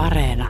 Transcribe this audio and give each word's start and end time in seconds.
Areena. 0.00 0.48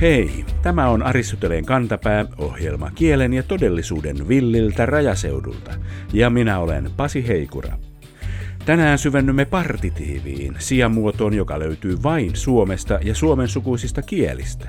Hei, 0.00 0.44
tämä 0.62 0.88
on 0.88 1.02
Aristoteleen 1.02 1.64
kantapää, 1.64 2.24
ohjelma 2.38 2.90
kielen 2.94 3.32
ja 3.32 3.42
todellisuuden 3.42 4.28
villiltä 4.28 4.86
rajaseudulta, 4.86 5.70
ja 6.12 6.30
minä 6.30 6.58
olen 6.58 6.90
Pasi 6.96 7.28
Heikura. 7.28 7.78
Tänään 8.66 8.98
syvennymme 8.98 9.44
partitiiviin, 9.44 10.54
sijamuotoon, 10.58 11.34
joka 11.34 11.58
löytyy 11.58 12.02
vain 12.02 12.36
Suomesta 12.36 12.98
ja 13.02 13.14
suomen 13.14 13.48
sukuisista 13.48 14.02
kielistä. 14.02 14.68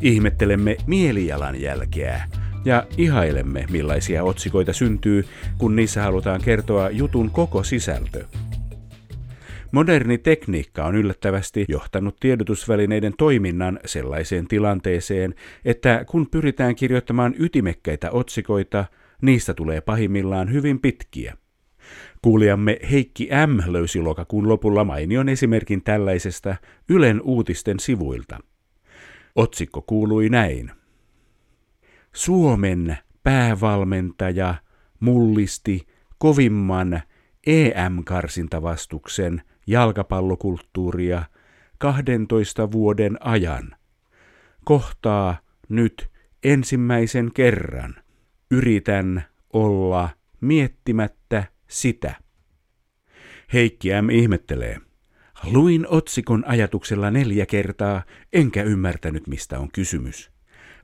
Ihmettelemme 0.00 0.76
mielijalanjälkeä 0.86 2.22
ja 2.66 2.86
ihailemme, 2.96 3.66
millaisia 3.70 4.24
otsikoita 4.24 4.72
syntyy, 4.72 5.24
kun 5.58 5.76
niissä 5.76 6.02
halutaan 6.02 6.40
kertoa 6.40 6.90
jutun 6.90 7.30
koko 7.30 7.62
sisältö. 7.62 8.24
Moderni 9.72 10.18
tekniikka 10.18 10.84
on 10.84 10.94
yllättävästi 10.94 11.64
johtanut 11.68 12.16
tiedotusvälineiden 12.20 13.14
toiminnan 13.18 13.80
sellaiseen 13.84 14.48
tilanteeseen, 14.48 15.34
että 15.64 16.04
kun 16.08 16.26
pyritään 16.30 16.76
kirjoittamaan 16.76 17.34
ytimekkäitä 17.38 18.10
otsikoita, 18.10 18.84
niistä 19.22 19.54
tulee 19.54 19.80
pahimmillaan 19.80 20.52
hyvin 20.52 20.80
pitkiä. 20.80 21.36
Kuulijamme 22.22 22.78
Heikki 22.90 23.28
M. 23.46 23.72
löysi 23.72 24.00
lokakuun 24.00 24.48
lopulla 24.48 24.84
mainion 24.84 25.28
esimerkin 25.28 25.82
tällaisesta 25.82 26.56
Ylen 26.88 27.20
uutisten 27.20 27.80
sivuilta. 27.80 28.38
Otsikko 29.36 29.82
kuului 29.82 30.28
näin. 30.28 30.70
Suomen 32.16 32.98
päävalmentaja 33.22 34.54
mullisti 35.00 35.86
kovimman 36.18 37.02
EM-karsintavastuksen 37.46 39.42
jalkapallokulttuuria 39.66 41.24
12 41.78 42.72
vuoden 42.72 43.16
ajan. 43.20 43.76
Kohtaa 44.64 45.38
nyt 45.68 46.10
ensimmäisen 46.44 47.30
kerran. 47.34 47.94
Yritän 48.50 49.24
olla 49.52 50.08
miettimättä 50.40 51.44
sitä. 51.68 52.14
Heikki 53.52 53.88
M. 54.02 54.10
ihmettelee. 54.10 54.80
Luin 55.44 55.86
otsikon 55.88 56.44
ajatuksella 56.46 57.10
neljä 57.10 57.46
kertaa, 57.46 58.02
enkä 58.32 58.62
ymmärtänyt 58.62 59.26
mistä 59.26 59.58
on 59.58 59.68
kysymys. 59.72 60.35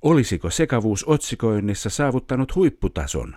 Olisiko 0.03 0.51
sekavuus 0.51 1.05
otsikoinnissa 1.05 1.91
saavuttanut 1.91 2.55
huipputason? 2.55 3.37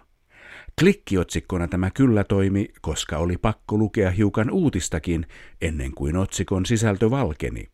Klikkiotsikkona 0.79 1.67
tämä 1.67 1.91
kyllä 1.91 2.23
toimi, 2.23 2.67
koska 2.81 3.17
oli 3.17 3.37
pakko 3.37 3.77
lukea 3.77 4.11
hiukan 4.11 4.51
uutistakin 4.51 5.25
ennen 5.61 5.91
kuin 5.91 6.17
otsikon 6.17 6.65
sisältö 6.65 7.09
valkeni. 7.09 7.69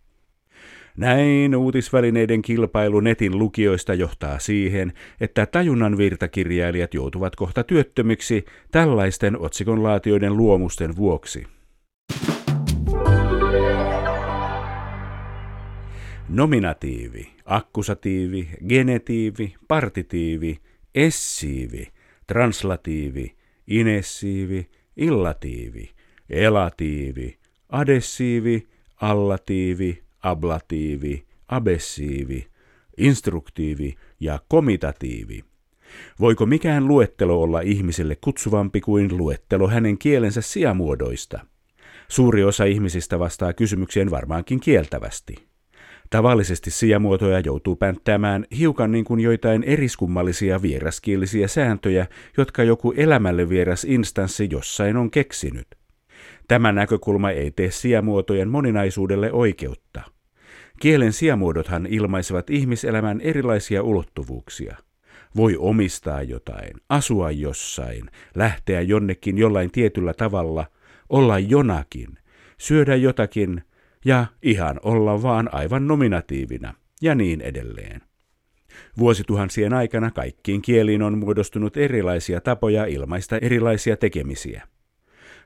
Näin 0.98 1.56
uutisvälineiden 1.56 2.42
kilpailu 2.42 3.00
netin 3.00 3.40
lukijoista 3.40 3.94
johtaa 3.94 4.40
siihen, 4.40 4.94
että 5.22 5.46
tajunnan 5.46 5.98
virtakirjailijat 5.98 6.94
joutuvat 6.94 7.36
kohta 7.36 7.64
työttömiksi 7.64 8.46
tällaisten 8.72 9.40
otsikonlaatioiden 9.40 10.38
luomusten 10.38 10.96
vuoksi. 10.96 11.48
Nominatiivi, 16.32 17.28
akkusatiivi, 17.46 18.50
genetiivi, 18.68 19.56
partitiivi, 19.68 20.60
essiivi, 20.96 21.88
translatiivi, 22.28 23.36
inessiivi, 23.68 24.70
illatiivi, 24.98 25.90
elatiivi, 26.30 27.38
adessiivi, 27.70 28.68
allatiivi, 29.02 30.04
ablatiivi, 30.24 31.26
abessiivi, 31.48 32.48
instruktiivi 32.98 33.96
ja 34.20 34.40
komitatiivi. 34.48 35.44
Voiko 36.20 36.46
mikään 36.46 36.88
luettelo 36.88 37.42
olla 37.42 37.62
ihmiselle 37.62 38.16
kutsuvampi 38.16 38.82
kuin 38.82 39.18
luettelo 39.18 39.68
hänen 39.68 39.98
kielensä 39.98 40.42
sijamuodoista? 40.42 41.40
Suuri 42.08 42.44
osa 42.44 42.66
ihmisistä 42.66 43.20
vastaa 43.20 43.54
kysymykseen 43.54 44.12
varmaankin 44.12 44.60
kieltävästi. 44.60 45.51
Tavallisesti 46.12 46.72
sijamuotoja 46.72 47.40
joutuu 47.40 47.76
pänttäämään 47.76 48.46
hiukan 48.58 48.92
niin 48.92 49.06
kuin 49.06 49.20
joitain 49.20 49.64
eriskummallisia 49.64 50.62
vieraskielisiä 50.62 51.48
sääntöjä, 51.48 52.08
jotka 52.38 52.64
joku 52.64 52.94
elämälle 52.98 53.50
vieras 53.50 53.84
instanssi 53.84 54.48
jossain 54.52 54.98
on 54.98 55.12
keksinyt. 55.12 55.68
Tämä 56.48 56.72
näkökulma 56.72 57.32
ei 57.32 57.52
tee 57.52 57.72
sijamuotojen 57.72 58.50
moninaisuudelle 58.50 59.32
oikeutta. 59.32 60.02
Kielen 60.80 61.14
sijamuodothan 61.14 61.86
ilmaisevat 61.86 62.50
ihmiselämän 62.50 63.22
erilaisia 63.22 63.84
ulottuvuuksia. 63.84 64.78
Voi 65.36 65.56
omistaa 65.60 66.24
jotain, 66.24 66.74
asua 66.90 67.32
jossain, 67.32 68.04
lähteä 68.36 68.82
jonnekin 68.82 69.38
jollain 69.38 69.72
tietyllä 69.72 70.14
tavalla, 70.14 70.66
olla 71.10 71.40
jonakin, 71.40 72.18
syödä 72.58 72.96
jotakin 72.96 73.64
ja 74.06 74.26
ihan 74.44 74.80
olla 74.84 75.22
vaan 75.22 75.54
aivan 75.54 75.88
nominatiivina 75.88 76.74
ja 77.02 77.16
niin 77.16 77.42
edelleen. 77.42 78.02
Vuosituhansien 78.98 79.74
aikana 79.74 80.12
kaikkiin 80.12 80.62
kieliin 80.62 81.02
on 81.02 81.18
muodostunut 81.18 81.78
erilaisia 81.78 82.42
tapoja 82.42 82.86
ilmaista 82.86 83.38
erilaisia 83.38 83.98
tekemisiä. 83.98 84.68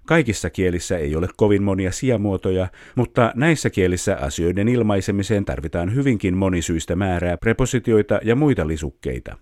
Kaikissa 0.05 0.49
kielissä 0.49 0.97
ei 0.97 1.15
ole 1.15 1.27
kovin 1.37 1.63
monia 1.63 1.91
sijamuotoja, 1.91 2.67
mutta 2.95 3.31
näissä 3.35 3.69
kielissä 3.69 4.17
asioiden 4.21 4.67
ilmaisemiseen 4.67 5.45
tarvitaan 5.45 5.95
hyvinkin 5.95 6.37
monisyistä 6.37 6.95
määrää 6.95 7.37
prepositioita 7.37 8.19
ja 8.23 8.35
muita 8.35 8.67
lisukkeita. 8.67 9.37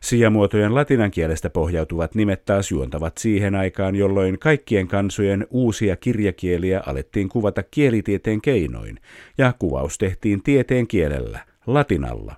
Sijamuotojen 0.00 0.74
latinan 0.74 1.10
kielestä 1.10 1.50
pohjautuvat 1.50 2.14
nimet 2.14 2.44
taas 2.44 2.70
juontavat 2.70 3.18
siihen 3.18 3.54
aikaan, 3.54 3.94
jolloin 3.94 4.38
kaikkien 4.38 4.88
kansojen 4.88 5.46
uusia 5.50 5.96
kirjakieliä 5.96 6.82
alettiin 6.86 7.28
kuvata 7.28 7.62
kielitieteen 7.62 8.40
keinoin, 8.40 8.98
ja 9.38 9.52
kuvaus 9.58 9.98
tehtiin 9.98 10.42
tieteen 10.42 10.86
kielellä, 10.86 11.38
latinalla. 11.66 12.36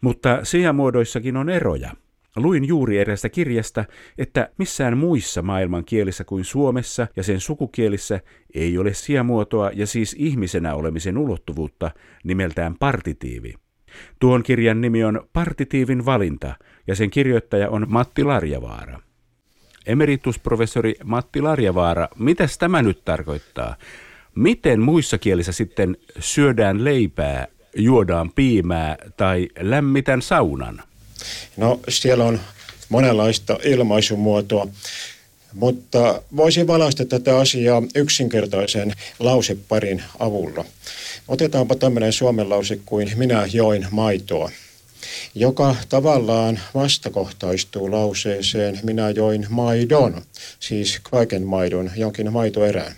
Mutta 0.00 0.40
sijamuodoissakin 0.42 1.36
on 1.36 1.48
eroja– 1.48 1.90
Luin 2.38 2.64
juuri 2.64 2.98
erästä 2.98 3.28
kirjasta, 3.28 3.84
että 4.18 4.50
missään 4.58 4.98
muissa 4.98 5.42
maailman 5.42 5.84
kielissä 5.84 6.24
kuin 6.24 6.44
Suomessa 6.44 7.06
ja 7.16 7.22
sen 7.22 7.40
sukukielissä 7.40 8.20
ei 8.54 8.78
ole 8.78 8.94
sijamuotoa 8.94 9.70
ja 9.74 9.86
siis 9.86 10.16
ihmisenä 10.18 10.74
olemisen 10.74 11.18
ulottuvuutta 11.18 11.90
nimeltään 12.24 12.74
partitiivi. 12.78 13.54
Tuon 14.18 14.42
kirjan 14.42 14.80
nimi 14.80 15.04
on 15.04 15.28
Partitiivin 15.32 16.04
valinta 16.04 16.54
ja 16.86 16.94
sen 16.94 17.10
kirjoittaja 17.10 17.70
on 17.70 17.86
Matti 17.88 18.24
Larjavaara. 18.24 19.00
Emeritusprofessori 19.86 20.94
Matti 21.04 21.40
Larjavaara, 21.40 22.08
mitä 22.18 22.48
tämä 22.58 22.82
nyt 22.82 23.04
tarkoittaa? 23.04 23.76
Miten 24.34 24.80
muissa 24.80 25.18
kielissä 25.18 25.52
sitten 25.52 25.96
syödään 26.18 26.84
leipää, 26.84 27.46
juodaan 27.76 28.32
piimää 28.32 28.96
tai 29.16 29.48
lämmitän 29.60 30.22
saunan? 30.22 30.82
No 31.56 31.80
siellä 31.88 32.24
on 32.24 32.40
monenlaista 32.88 33.58
ilmaisumuotoa, 33.64 34.68
mutta 35.54 36.22
voisin 36.36 36.66
valaista 36.66 37.04
tätä 37.04 37.38
asiaa 37.38 37.82
yksinkertaisen 37.94 38.92
lauseparin 39.18 40.02
avulla. 40.18 40.64
Otetaanpa 41.28 41.74
tämmöinen 41.74 42.12
suomen 42.12 42.48
lause 42.48 42.78
kuin 42.86 43.12
minä 43.16 43.48
join 43.52 43.86
maitoa, 43.90 44.50
joka 45.34 45.76
tavallaan 45.88 46.60
vastakohtaistuu 46.74 47.90
lauseeseen 47.90 48.80
minä 48.82 49.10
join 49.10 49.46
maidon, 49.48 50.22
siis 50.60 50.98
kaiken 51.02 51.42
maidon, 51.42 51.90
jonkin 51.96 52.32
maitoerään. 52.32 52.92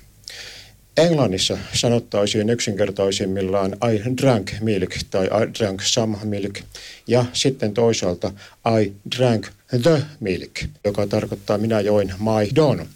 Englannissa 0.96 1.58
sanottaisiin 1.74 2.50
yksinkertaisimmillaan 2.50 3.72
I 3.72 4.16
drank 4.22 4.52
milk 4.60 4.90
tai 5.10 5.26
I 5.26 5.58
drank 5.58 5.80
some 5.82 6.18
milk 6.24 6.58
ja 7.06 7.24
sitten 7.32 7.74
toisaalta 7.74 8.32
I 8.80 8.92
drank 9.16 9.46
the 9.82 10.02
milk, 10.20 10.50
joka 10.84 11.06
tarkoittaa 11.06 11.58
minä 11.58 11.80
join 11.80 12.12
maidon, 12.18 12.86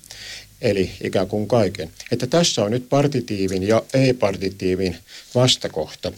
eli 0.62 0.90
ikään 1.04 1.28
kuin 1.28 1.48
kaiken. 1.48 1.90
Että 2.12 2.26
tässä 2.26 2.64
on 2.64 2.70
nyt 2.70 2.88
partitiivin 2.88 3.62
ja 3.68 3.82
ei-partitiivin 3.94 4.96
vastakohta, 5.34 6.12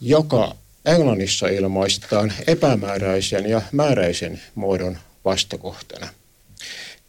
joka 0.00 0.56
Englannissa 0.84 1.48
ilmaistaan 1.48 2.32
epämääräisen 2.46 3.50
ja 3.50 3.62
määräisen 3.72 4.40
muodon 4.54 4.98
vastakohtana 5.24 6.08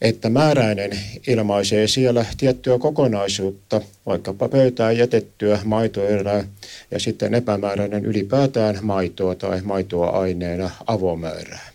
että 0.01 0.29
määräinen 0.29 0.99
ilmaisee 1.27 1.87
siellä 1.87 2.25
tiettyä 2.37 2.79
kokonaisuutta, 2.79 3.81
vaikkapa 4.05 4.49
pöytään 4.49 4.97
jätettyä 4.97 5.59
maitoerää 5.63 6.43
ja 6.91 6.99
sitten 6.99 7.33
epämääräinen 7.33 8.05
ylipäätään 8.05 8.79
maitoa 8.81 9.35
tai 9.35 9.61
maitoa 9.61 10.09
aineena 10.09 10.69
avomäärää. 10.87 11.69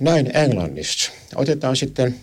Näin 0.00 0.36
Englannissa. 0.36 1.12
Otetaan 1.34 1.76
sitten 1.76 2.14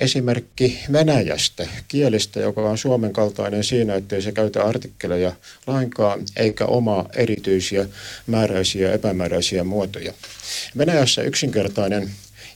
esimerkki 0.00 0.78
Venäjästä, 0.92 1.68
kielestä, 1.88 2.40
joka 2.40 2.60
on 2.60 2.78
Suomen 2.78 3.12
kaltainen 3.12 3.64
siinä, 3.64 3.94
ettei 3.94 4.22
se 4.22 4.32
käytä 4.32 4.64
artikkeleja 4.64 5.32
lainkaan, 5.66 6.20
eikä 6.36 6.64
omaa 6.64 7.08
erityisiä 7.16 7.88
määräisiä 8.26 8.92
epämääräisiä 8.92 9.64
muotoja. 9.64 10.12
Venäjässä 10.78 11.22
yksinkertainen 11.22 12.10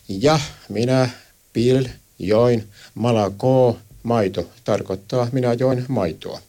ja, 0.09 0.41
minä, 0.69 1.11
pil, 1.53 1.89
join, 2.19 2.65
malako, 2.95 3.79
maito 4.03 4.51
tarkoittaa 4.65 5.29
minä 5.33 5.53
join 5.53 5.85
maitoa. 5.89 6.41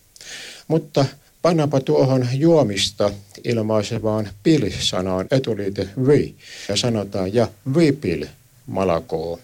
Mutta 0.67 1.05
pannapa 1.41 1.79
tuohon 1.79 2.27
juomista 2.33 3.11
ilmaisevaan 3.43 4.29
pil-sanaan 4.43 5.27
etuliite 5.31 5.89
vi 6.07 6.35
ja 6.69 6.75
sanotaan 6.75 7.33
ja 7.33 7.47
vipil 7.75 8.25
malakoo 8.67 9.39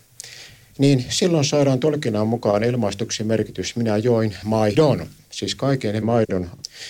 niin 0.77 1.05
silloin 1.09 1.45
saadaan 1.45 1.79
tulkinnan 1.79 2.27
mukaan 2.27 2.63
ilmaistuksi 2.63 3.23
merkitys 3.23 3.75
minä 3.75 3.97
join 3.97 4.35
maidon, 4.43 5.07
siis 5.29 5.55
kaiken 5.55 6.05
maidon. 6.05 6.49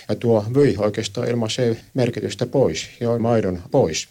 Ja 0.09 0.15
tuo 0.15 0.45
vyi 0.55 0.75
oikeastaan 0.77 1.29
ilmaisee 1.29 1.77
merkitystä 1.93 2.45
pois, 2.45 2.87
join 2.99 3.21
maidon 3.21 3.61
pois. 3.71 4.07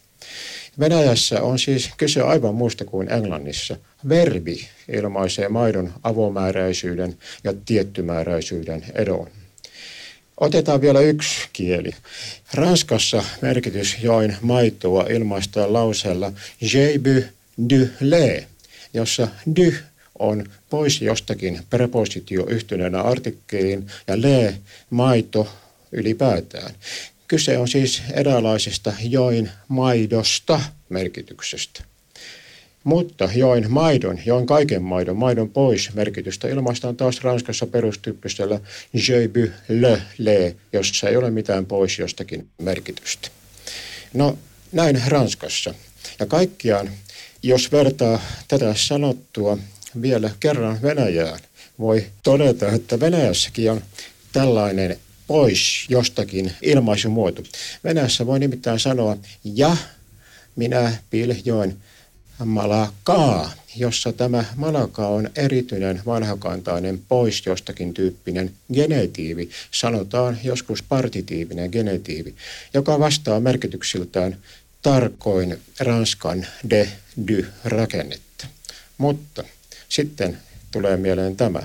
Venäjässä 0.81 1.43
on 1.43 1.59
siis 1.59 1.91
kyse 1.97 2.21
aivan 2.21 2.55
muusta 2.55 2.85
kuin 2.85 3.13
Englannissa. 3.13 3.77
Verbi 4.09 4.69
ilmaisee 4.93 5.49
maidon 5.49 5.93
avomääräisyyden 6.03 7.17
ja 7.45 7.55
tiettymääräisyyden 7.65 8.85
edon. 8.95 9.27
Otetaan 10.41 10.81
vielä 10.81 11.01
yksi 11.01 11.49
kieli. 11.53 11.91
Ranskassa 12.55 13.25
merkitys 13.43 13.97
join 14.03 14.37
maitoa 14.41 15.07
ilmaistaan 15.11 15.73
lauseella 15.73 16.33
J'ai 16.63 16.99
bu 16.99 17.23
du 17.71 17.89
lait, 18.01 18.50
jossa 18.95 19.29
dy 19.57 19.75
on 20.19 20.45
pois 20.71 21.03
jostakin 21.03 21.61
prepositio 21.71 22.47
yhtyneenä 22.47 23.01
artikkeliin 23.01 23.87
ja 24.07 24.23
le 24.23 24.55
maito 24.91 25.49
ylipäätään. 25.93 26.75
Kyse 27.29 27.59
on 27.59 27.69
siis 27.69 28.03
eräänlaisesta 28.13 28.93
join 29.03 29.51
maidosta 29.69 30.61
merkityksestä. 30.89 31.85
Mutta 32.85 33.29
join 33.35 33.71
maidon, 33.71 34.19
join 34.27 34.47
kaiken 34.47 34.83
maidon, 34.83 35.17
maidon 35.17 35.51
pois 35.51 35.95
merkitystä 35.95 36.49
ilmaistaan 36.49 36.97
taas 36.97 37.21
Ranskassa 37.23 37.67
perustyyppisellä 37.67 38.61
je 38.93 39.29
bu 39.29 39.53
le 39.69 40.03
le, 40.19 40.57
jossa 40.73 41.09
ei 41.09 41.17
ole 41.17 41.31
mitään 41.31 41.67
pois 41.67 41.99
jostakin 41.99 42.49
merkitystä. 42.59 43.29
No 44.15 44.39
näin 44.73 45.03
Ranskassa. 45.07 45.75
Ja 46.21 46.27
kaikkiaan 46.27 46.91
jos 47.43 47.73
vertaa 47.73 48.21
tätä 48.49 48.75
sanottua 48.77 49.59
vielä 50.03 50.31
kerran 50.41 50.83
Venäjään, 50.83 51.41
voi 51.79 52.07
todeta, 52.23 52.69
että 52.69 53.01
Venäjässäkin 53.01 53.71
on 53.71 53.83
tällainen 54.33 54.97
pois 55.27 55.87
jostakin 55.89 56.53
ilmaisumuoto. 56.63 57.43
Venäjässä 57.85 58.27
voi 58.27 58.39
nimittäin 58.39 58.81
sanoa 58.81 59.17
ja 59.45 59.77
minä 60.57 60.93
piljoin 61.11 61.77
malakaa, 62.45 63.53
jossa 63.77 64.13
tämä 64.13 64.45
malaka 64.57 65.07
on 65.07 65.31
erityinen 65.37 66.03
vanhakantainen 66.07 67.01
pois 67.09 67.47
jostakin 67.47 67.95
tyyppinen 67.95 68.53
genetiivi, 68.73 69.51
sanotaan 69.71 70.39
joskus 70.45 70.83
partitiivinen 70.83 71.71
genetiivi, 71.73 72.35
joka 72.75 72.99
vastaa 72.99 73.41
merkityksiltään 73.41 74.37
tarkoin 74.83 75.61
Ranskan 75.81 76.47
de 76.71 76.89
dy 77.29 77.47
rakennetta. 77.65 78.47
Mutta 78.99 79.45
sitten 79.89 80.39
tulee 80.71 80.97
mieleen 80.97 81.37
tämä, 81.37 81.63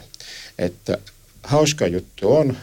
että 0.59 0.97
hauska 1.44 1.88
juttu 1.88 2.35
on, 2.35 2.57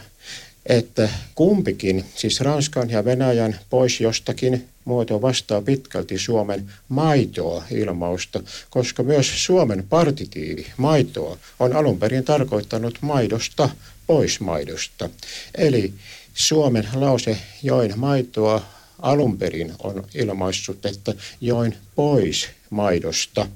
että 0.65 1.09
kumpikin, 1.35 2.05
siis 2.15 2.41
Ranskan 2.41 2.89
ja 2.89 3.05
Venäjän 3.05 3.59
pois 3.69 4.01
jostakin 4.01 4.67
muoto 4.85 5.21
vastaa 5.21 5.61
pitkälti 5.61 6.17
Suomen 6.17 6.73
maitoa 6.89 7.63
ilmausta, 7.71 8.43
koska 8.69 9.03
myös 9.03 9.45
Suomen 9.45 9.83
partitiivi 9.89 10.67
maitoa 10.77 11.37
on 11.59 11.75
alun 11.75 11.99
perin 11.99 12.23
tarkoittanut 12.23 12.97
maidosta 13.01 13.69
pois 14.07 14.39
maidosta. 14.39 15.09
Eli 15.55 15.93
Suomen 16.33 16.87
lause 16.93 17.37
join 17.63 17.93
maitoa 17.95 18.65
alun 19.03 19.37
perin 19.37 19.73
on 19.79 20.07
ilmaissut, 20.15 20.85
että 20.85 21.13
join 21.41 21.75
pois 21.95 22.47
maidosta. 22.69 23.47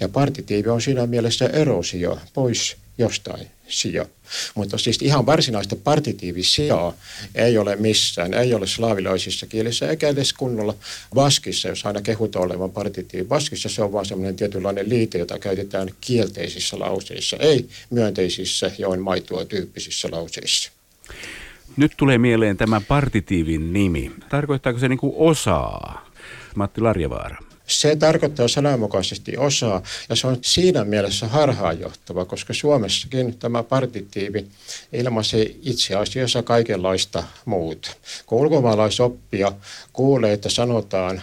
Ja 0.00 0.08
partitiivi 0.08 0.68
on 0.68 0.82
siinä 0.82 1.06
mielessä 1.06 1.46
erosio, 1.46 2.18
pois 2.34 2.76
jostain 2.98 3.46
sija. 3.68 4.06
Mutta 4.54 4.78
siis 4.78 5.02
ihan 5.02 5.26
varsinaista 5.26 5.76
partitiivisijaa 5.76 6.94
ei 7.34 7.58
ole 7.58 7.76
missään, 7.76 8.34
ei 8.34 8.54
ole 8.54 8.66
slaavilaisissa 8.66 9.46
kielissä 9.46 9.88
eikä 9.88 10.08
edes 10.08 10.32
kunnolla 10.32 10.74
vaskissa, 11.14 11.68
jos 11.68 11.86
aina 11.86 12.00
kehutaan 12.00 12.44
olevan 12.44 12.70
partitiivi. 12.70 13.28
Vaskissa 13.28 13.68
se 13.68 13.82
on 13.82 13.92
vaan 13.92 14.06
semmoinen 14.06 14.36
tietynlainen 14.36 14.88
liite, 14.88 15.18
jota 15.18 15.38
käytetään 15.38 15.88
kielteisissä 16.00 16.78
lauseissa, 16.78 17.36
ei 17.36 17.68
myönteisissä 17.90 18.70
join 18.78 19.00
maitoa 19.00 19.44
tyyppisissä 19.44 20.08
lauseissa. 20.10 20.70
Nyt 21.76 21.92
tulee 21.96 22.18
mieleen 22.18 22.56
tämä 22.56 22.80
partitiivin 22.80 23.72
nimi. 23.72 24.12
Tarkoittaako 24.28 24.78
se 24.78 24.88
niin 24.88 24.98
osaa? 25.16 26.06
Matti 26.54 26.80
Larjavaara. 26.80 27.36
Se 27.66 27.96
tarkoittaa 27.96 28.48
sananmukaisesti 28.48 29.36
osaa 29.36 29.82
ja 30.08 30.16
se 30.16 30.26
on 30.26 30.36
siinä 30.40 30.84
mielessä 30.84 31.28
harhaanjohtava, 31.28 32.24
koska 32.24 32.54
Suomessakin 32.54 33.38
tämä 33.38 33.62
partitiivi 33.62 34.46
ilmaisee 34.92 35.56
itse 35.62 35.94
asiassa 35.94 36.42
kaikenlaista 36.42 37.24
muuta. 37.44 37.90
Kun 38.26 38.40
ulkomaalaisoppija 38.40 39.52
kuulee, 39.92 40.32
että 40.32 40.48
sanotaan 40.48 41.22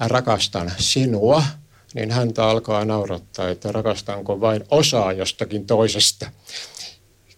rakastan 0.00 0.72
sinua, 0.78 1.42
niin 1.94 2.10
häntä 2.10 2.44
alkaa 2.44 2.84
naurattaa, 2.84 3.48
että 3.48 3.72
rakastanko 3.72 4.40
vain 4.40 4.64
osaa 4.70 5.12
jostakin 5.12 5.66
toisesta 5.66 6.30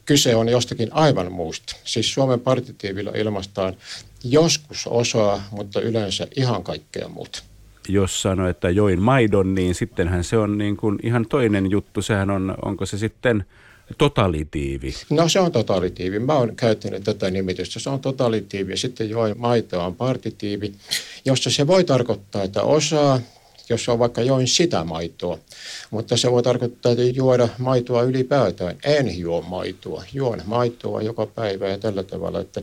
kyse 0.07 0.37
on 0.37 0.49
jostakin 0.49 0.89
aivan 0.93 1.33
muusta. 1.33 1.77
Siis 1.85 2.15
Suomen 2.15 2.41
partitiivilla 2.41 3.13
ilmaistaan 3.15 3.77
joskus 4.25 4.87
osaa, 4.87 5.49
mutta 5.51 5.81
yleensä 5.81 6.27
ihan 6.37 6.65
kaikkea 6.65 7.09
muuta. 7.09 7.43
Jos 7.89 8.23
sanoo, 8.23 8.49
että 8.49 8.71
join 8.71 9.03
maidon, 9.03 9.55
niin 9.55 9.75
sittenhän 9.75 10.25
se 10.25 10.37
on 10.37 10.59
niin 10.59 10.77
kuin 10.77 10.99
ihan 11.03 11.27
toinen 11.29 11.71
juttu. 11.71 12.03
Sehän 12.03 12.31
on, 12.31 12.55
onko 12.65 12.87
se 12.87 12.99
sitten 12.99 13.45
totalitiivi? 13.99 14.95
No 15.11 15.29
se 15.29 15.41
on 15.41 15.53
totalitiivi. 15.53 16.19
Mä 16.19 16.35
oon 16.35 16.57
käyttänyt 16.57 17.05
tätä 17.05 17.31
nimitystä. 17.31 17.81
Se 17.81 17.91
on 17.91 18.01
totalitiivi 18.01 18.73
ja 18.73 18.77
sitten 18.77 19.11
join 19.11 19.35
maitoa 19.39 19.87
on 19.87 19.95
partitiivi, 19.95 20.73
jossa 21.25 21.51
se 21.51 21.67
voi 21.67 21.85
tarkoittaa, 21.85 22.43
että 22.43 22.63
osaa 22.63 23.21
jos 23.69 23.89
on 23.89 23.99
vaikka 23.99 24.23
join 24.23 24.49
sitä 24.49 24.85
maitoa. 24.85 25.39
Mutta 25.91 26.17
se 26.17 26.31
voi 26.31 26.43
tarkoittaa, 26.43 26.93
että 26.93 27.05
juoda 27.05 27.49
maitoa 27.59 28.03
ylipäätään. 28.03 28.77
En 28.85 29.19
juo 29.19 29.43
maitoa. 29.43 30.05
Juon 30.13 30.43
maitoa 30.45 31.03
joka 31.03 31.27
päivä 31.27 31.69
ja 31.69 31.79
tällä 31.79 32.03
tavalla, 32.03 32.41
että 32.41 32.63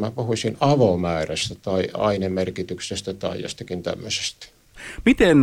mä 0.00 0.10
puhuisin 0.10 0.56
avomäärästä 0.60 1.54
tai 1.62 1.88
ainemerkityksestä 1.94 3.14
tai 3.14 3.42
jostakin 3.42 3.82
tämmöisestä. 3.82 4.46
Miten 5.04 5.38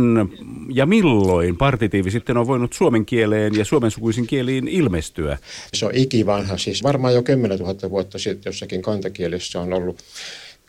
ja 0.74 0.86
milloin 0.86 1.56
partitiivi 1.56 2.10
sitten 2.10 2.36
on 2.36 2.46
voinut 2.46 2.72
suomen 2.72 3.06
kieleen 3.06 3.54
ja 3.54 3.64
suomensukuisiin 3.64 4.26
kieliin 4.26 4.68
ilmestyä? 4.68 5.38
Se 5.74 5.86
on 5.86 5.94
ikivanha, 5.94 6.58
siis 6.58 6.82
varmaan 6.82 7.14
jo 7.14 7.22
10 7.22 7.58
000 7.58 7.90
vuotta 7.90 8.18
sitten 8.18 8.50
jossakin 8.50 8.82
kantakielessä 8.82 9.60
on 9.60 9.72
ollut 9.72 9.98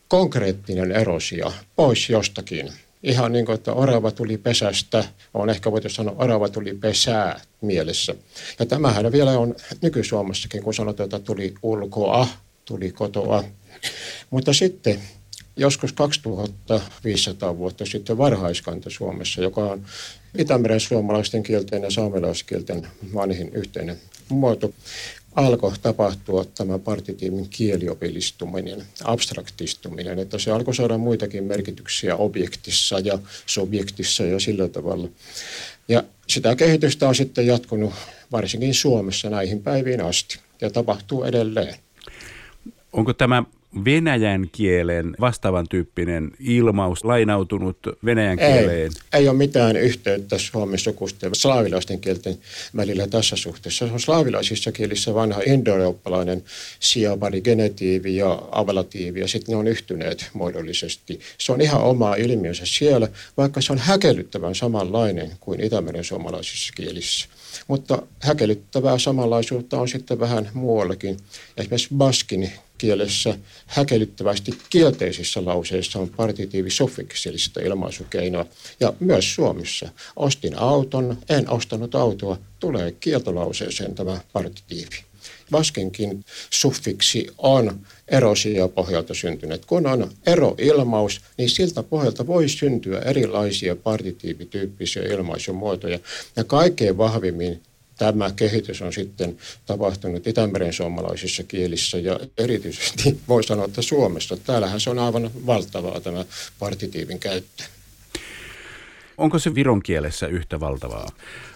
konkreettinen 0.07 0.91
erosio 0.91 1.53
pois 1.75 2.09
jostakin 2.09 2.69
ihan 3.05 3.31
niin 3.31 3.45
kuin, 3.45 3.53
että 3.53 3.74
orava 3.74 4.12
tuli 4.12 4.38
pesästä, 4.38 5.03
on 5.33 5.50
ehkä 5.50 5.71
voitu 5.71 5.89
sanoa 5.89 6.15
orava 6.17 6.50
tuli 6.50 6.74
pesää 6.74 7.39
mielessä. 7.62 8.15
Ja 8.59 8.65
tämähän 8.65 9.12
vielä 9.12 9.31
on 9.31 9.55
nyky-Suomessakin, 9.81 10.63
kun 10.63 10.74
sanotaan, 10.74 11.05
että 11.05 11.19
tuli 11.19 11.53
ulkoa, 11.63 12.27
tuli 12.65 12.91
kotoa. 12.91 13.43
Mutta 14.29 14.53
sitten 14.53 15.00
joskus 15.57 15.93
2500 15.93 17.57
vuotta 17.57 17.85
sitten 17.85 18.17
varhaiskanta 18.17 18.89
Suomessa, 18.89 19.41
joka 19.41 19.62
on 19.62 19.85
Itämeren 20.38 20.79
suomalaisten 20.79 21.43
kielten 21.43 21.83
ja 21.83 21.91
saamelaiskielten 21.91 22.88
vanhin 23.13 23.50
yhteinen 23.53 23.97
muoto, 24.29 24.74
alkoi 25.35 25.71
tapahtua 25.81 26.45
tämä 26.45 26.79
partitiimin 26.79 27.49
kieliopillistuminen, 27.49 28.83
abstraktistuminen, 29.03 30.19
että 30.19 30.39
se 30.39 30.51
alkoi 30.51 30.75
saada 30.75 30.97
muitakin 30.97 31.43
merkityksiä 31.43 32.15
objektissa 32.15 32.99
ja 32.99 33.19
subjektissa 33.45 34.23
ja 34.23 34.39
sillä 34.39 34.67
tavalla. 34.67 35.07
Ja 35.87 36.03
sitä 36.27 36.55
kehitystä 36.55 37.07
on 37.07 37.15
sitten 37.15 37.47
jatkunut 37.47 37.93
varsinkin 38.31 38.73
Suomessa 38.73 39.29
näihin 39.29 39.63
päiviin 39.63 40.01
asti 40.01 40.39
ja 40.61 40.69
tapahtuu 40.69 41.23
edelleen. 41.23 41.75
Onko 42.93 43.13
tämä 43.13 43.43
venäjän 43.86 44.50
kielen 44.51 45.15
vastaavan 45.20 45.67
tyyppinen 45.70 46.32
ilmaus 46.39 47.03
lainautunut 47.03 47.77
venäjän 48.05 48.38
kieleen? 48.38 48.91
Ei, 49.13 49.20
ei 49.20 49.27
ole 49.29 49.38
mitään 49.38 49.75
yhteyttä 49.75 50.38
suomen 50.38 50.79
sukusten 50.79 51.36
slaavilaisten 51.36 52.00
kielten 52.00 52.38
välillä 52.75 53.08
tässä 53.08 53.36
suhteessa. 53.36 53.88
Se 53.88 53.94
on 53.94 54.00
slaavilaisissa 54.00 54.72
kielissä 54.72 55.13
vanha 55.13 55.41
indoeurooppalainen 55.46 56.44
siapari, 56.79 57.41
genetiivi 57.41 58.15
ja 58.15 58.41
avelatiivi 58.51 59.20
ja 59.20 59.27
sitten 59.27 59.53
ne 59.53 59.58
on 59.58 59.67
yhtyneet 59.67 60.29
muodollisesti. 60.34 61.20
Se 61.38 61.51
on 61.51 61.62
ihan 61.62 61.82
oma 61.82 62.15
ilmiönsä 62.15 62.65
siellä, 62.65 63.08
vaikka 63.38 63.62
se 63.62 63.74
on 63.74 63.79
häkellyttävän 63.79 64.55
samanlainen 64.55 65.32
kuin 65.39 65.63
Itämeren 65.63 66.03
suomalaisissa 66.03 66.74
kielissä. 66.75 67.27
Mutta 67.67 68.01
häkellyttävää 68.20 68.98
samanlaisuutta 68.98 69.79
on 69.79 69.88
sitten 69.88 70.20
vähän 70.20 70.50
muuallakin. 70.53 71.17
Esimerkiksi 71.58 71.96
baskin 71.98 72.51
kielessä 72.77 73.38
häkellyttävästi 73.65 74.51
kielteisissä 74.70 75.46
lauseissa 75.46 76.00
on 76.00 76.10
partitiivisuffiksellista 76.10 77.60
ilmaisukeinoa. 77.60 78.46
Ja 78.79 78.94
myös 79.00 79.36
Suomessa. 79.36 79.89
Ostin 80.15 80.60
auton, 80.60 81.17
en 81.29 81.50
ostanut 81.50 81.96
autoa, 81.96 82.38
tulee 82.60 82.91
kieltolauseeseen 82.91 83.96
tämä 83.96 84.22
partitiivi. 84.34 85.03
Vaskenkin 85.51 86.25
suffiksi 86.50 87.27
on 87.38 87.79
erosia 88.08 88.67
pohjalta 88.67 89.13
syntyneet. 89.13 89.65
Kun 89.65 89.88
on 89.88 90.12
eroilmaus, 90.25 91.22
niin 91.38 91.50
siltä 91.50 91.84
pohjalta 91.84 92.27
voi 92.27 92.50
syntyä 92.50 93.00
erilaisia 93.00 93.75
partitiivityyppisiä 93.75 95.03
ilmaisumuotoja. 95.03 96.00
Ja 96.36 96.44
kaikkein 96.44 96.98
vahvimmin 96.98 97.62
tämä 97.97 98.31
kehitys 98.31 98.81
on 98.81 98.93
sitten 98.93 99.37
tapahtunut 99.65 100.27
Itämeren 100.27 100.73
suomalaisissa 100.73 101.43
kielissä 101.43 101.97
ja 101.97 102.19
erityisesti 102.37 103.19
voi 103.27 103.43
sanoa, 103.43 103.65
että 103.65 103.81
Suomessa. 103.81 104.37
Täällähän 104.37 104.79
se 104.79 104.89
on 104.89 104.99
aivan 104.99 105.31
valtavaa 105.45 105.99
tämä 105.99 106.25
partitiivin 106.59 107.19
käyttö. 107.19 107.63
Onko 109.17 109.39
se 109.39 109.55
viron 109.55 109.83
kielessä 109.83 110.27
yhtä 110.27 110.59
valtavaa? 110.59 111.09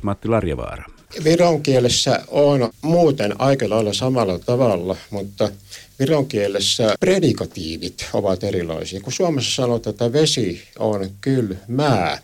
Matti 0.03 0.27
Larjavaara. 0.27 0.83
Viron 1.23 1.63
kielessä 1.63 2.23
on 2.27 2.69
muuten 2.81 3.41
aika 3.41 3.69
lailla 3.69 3.93
samalla 3.93 4.39
tavalla, 4.39 4.95
mutta 5.09 5.51
viron 5.99 6.27
kielessä 6.27 6.95
predikatiivit 6.99 8.09
ovat 8.13 8.43
erilaisia. 8.43 9.01
Kun 9.01 9.13
Suomessa 9.13 9.55
sanotaan, 9.55 9.91
että 9.91 10.13
vesi 10.13 10.61
on 10.79 11.09
kylmää, 11.21 12.21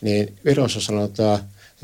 niin 0.00 0.34
Virossa 0.44 0.80
sanotaan 0.80 1.38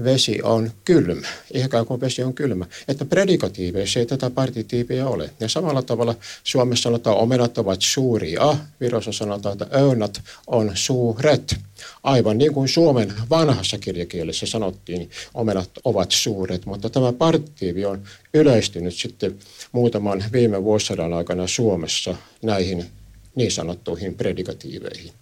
vesi 0.04 0.42
on 0.42 0.70
kylmä, 0.84 1.28
ihan 1.54 1.86
kuin 1.86 2.00
vesi 2.00 2.22
on 2.22 2.34
kylmä. 2.34 2.66
Että 2.88 3.04
predikatiiveissa 3.04 4.00
ei 4.00 4.06
tätä 4.06 4.30
partitiiviä 4.30 5.08
ole. 5.08 5.30
Ja 5.40 5.48
samalla 5.48 5.82
tavalla 5.82 6.14
Suomessa 6.44 6.82
sanotaan, 6.82 7.16
omenat 7.16 7.58
ovat 7.58 7.82
suuria, 7.82 8.56
Virossa 8.80 9.12
sanotaan, 9.12 9.52
että 9.52 9.78
öynät 9.78 10.20
on 10.46 10.70
suuret. 10.74 11.56
Aivan 12.02 12.38
niin 12.38 12.54
kuin 12.54 12.68
Suomen 12.68 13.12
vanhassa 13.30 13.78
kirjakielessä 13.78 14.46
sanottiin, 14.46 15.10
omenat 15.34 15.70
ovat 15.84 16.10
suuret, 16.10 16.66
mutta 16.66 16.90
tämä 16.90 17.12
partitiivi 17.12 17.84
on 17.84 18.02
yleistynyt 18.34 18.94
sitten 18.94 19.38
muutaman 19.72 20.24
viime 20.32 20.64
vuosisadan 20.64 21.12
aikana 21.12 21.46
Suomessa 21.46 22.16
näihin 22.42 22.86
niin 23.34 23.52
sanottuihin 23.52 24.14
predikatiiveihin. 24.14 25.12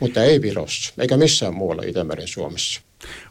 Mutta 0.00 0.22
ei 0.22 0.42
Virossa, 0.42 0.92
eikä 0.98 1.16
missään 1.16 1.54
muualla 1.54 1.82
Itämeren 1.82 2.28
Suomessa. 2.28 2.80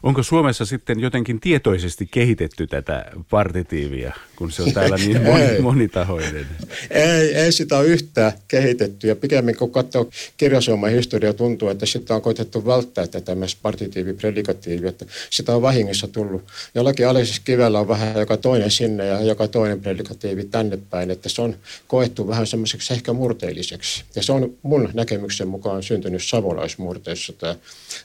Onko 0.02 0.22
Suomessa 0.22 0.66
sitten 0.66 1.00
jotenkin 1.00 1.40
tietoisesti 1.40 2.08
kehitetty 2.10 2.66
tätä 2.66 3.04
partitiivia, 3.30 4.14
kun 4.36 4.52
se 4.52 4.62
on 4.62 4.72
täällä 4.72 4.96
niin 4.96 5.22
moni, 5.22 5.60
monitahoinen? 5.60 6.46
Ei, 6.90 7.34
ei 7.34 7.52
sitä 7.52 7.78
ole 7.78 7.86
yhtään 7.86 8.32
kehitetty. 8.48 9.08
Ja 9.08 9.16
pikemmin 9.16 9.56
kun 9.56 9.70
katsoo 9.70 10.10
kirjasuoman 10.36 10.90
historiaa, 10.90 11.32
tuntuu, 11.32 11.68
että 11.68 11.86
sitä 11.86 12.14
on 12.14 12.22
koitettu 12.22 12.66
välttää 12.66 13.06
tätä 13.06 13.34
myös 13.34 13.56
partitiivi, 13.56 14.12
predikatiivi, 14.12 14.88
että 14.88 15.06
sitä 15.30 15.54
on 15.54 15.62
vahingossa 15.62 16.08
tullut. 16.08 16.42
Jollakin 16.74 17.08
alisessa 17.08 17.42
kivellä 17.44 17.80
on 17.80 17.88
vähän 17.88 18.18
joka 18.18 18.36
toinen 18.36 18.70
sinne 18.70 19.06
ja 19.06 19.22
joka 19.22 19.48
toinen 19.48 19.80
predikatiivi 19.80 20.44
tänne 20.44 20.78
päin, 20.90 21.10
että 21.10 21.28
se 21.28 21.42
on 21.42 21.56
koettu 21.86 22.28
vähän 22.28 22.46
semmoiseksi 22.46 22.94
ehkä 22.94 23.12
murteelliseksi. 23.12 24.04
Ja 24.14 24.22
se 24.22 24.32
on 24.32 24.54
mun 24.62 24.90
näkemyksen 24.94 25.48
mukaan 25.48 25.82
syntynyt 25.82 26.24
savolaismurteessa 26.24 27.32
tämä 27.32 27.56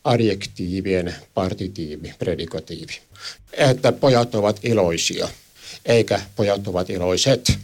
adjektiivien 0.04 1.16
partitiivi 1.34 1.52
partitiivi, 1.52 2.14
predikatiivi. 2.20 3.00
Että 3.54 3.92
pojat 3.92 4.36
ovat 4.36 4.60
iloisia, 4.64 5.28
eikä 5.86 6.22
pojat 6.36 6.68
ovat 6.68 6.90
iloiset. 6.90 7.60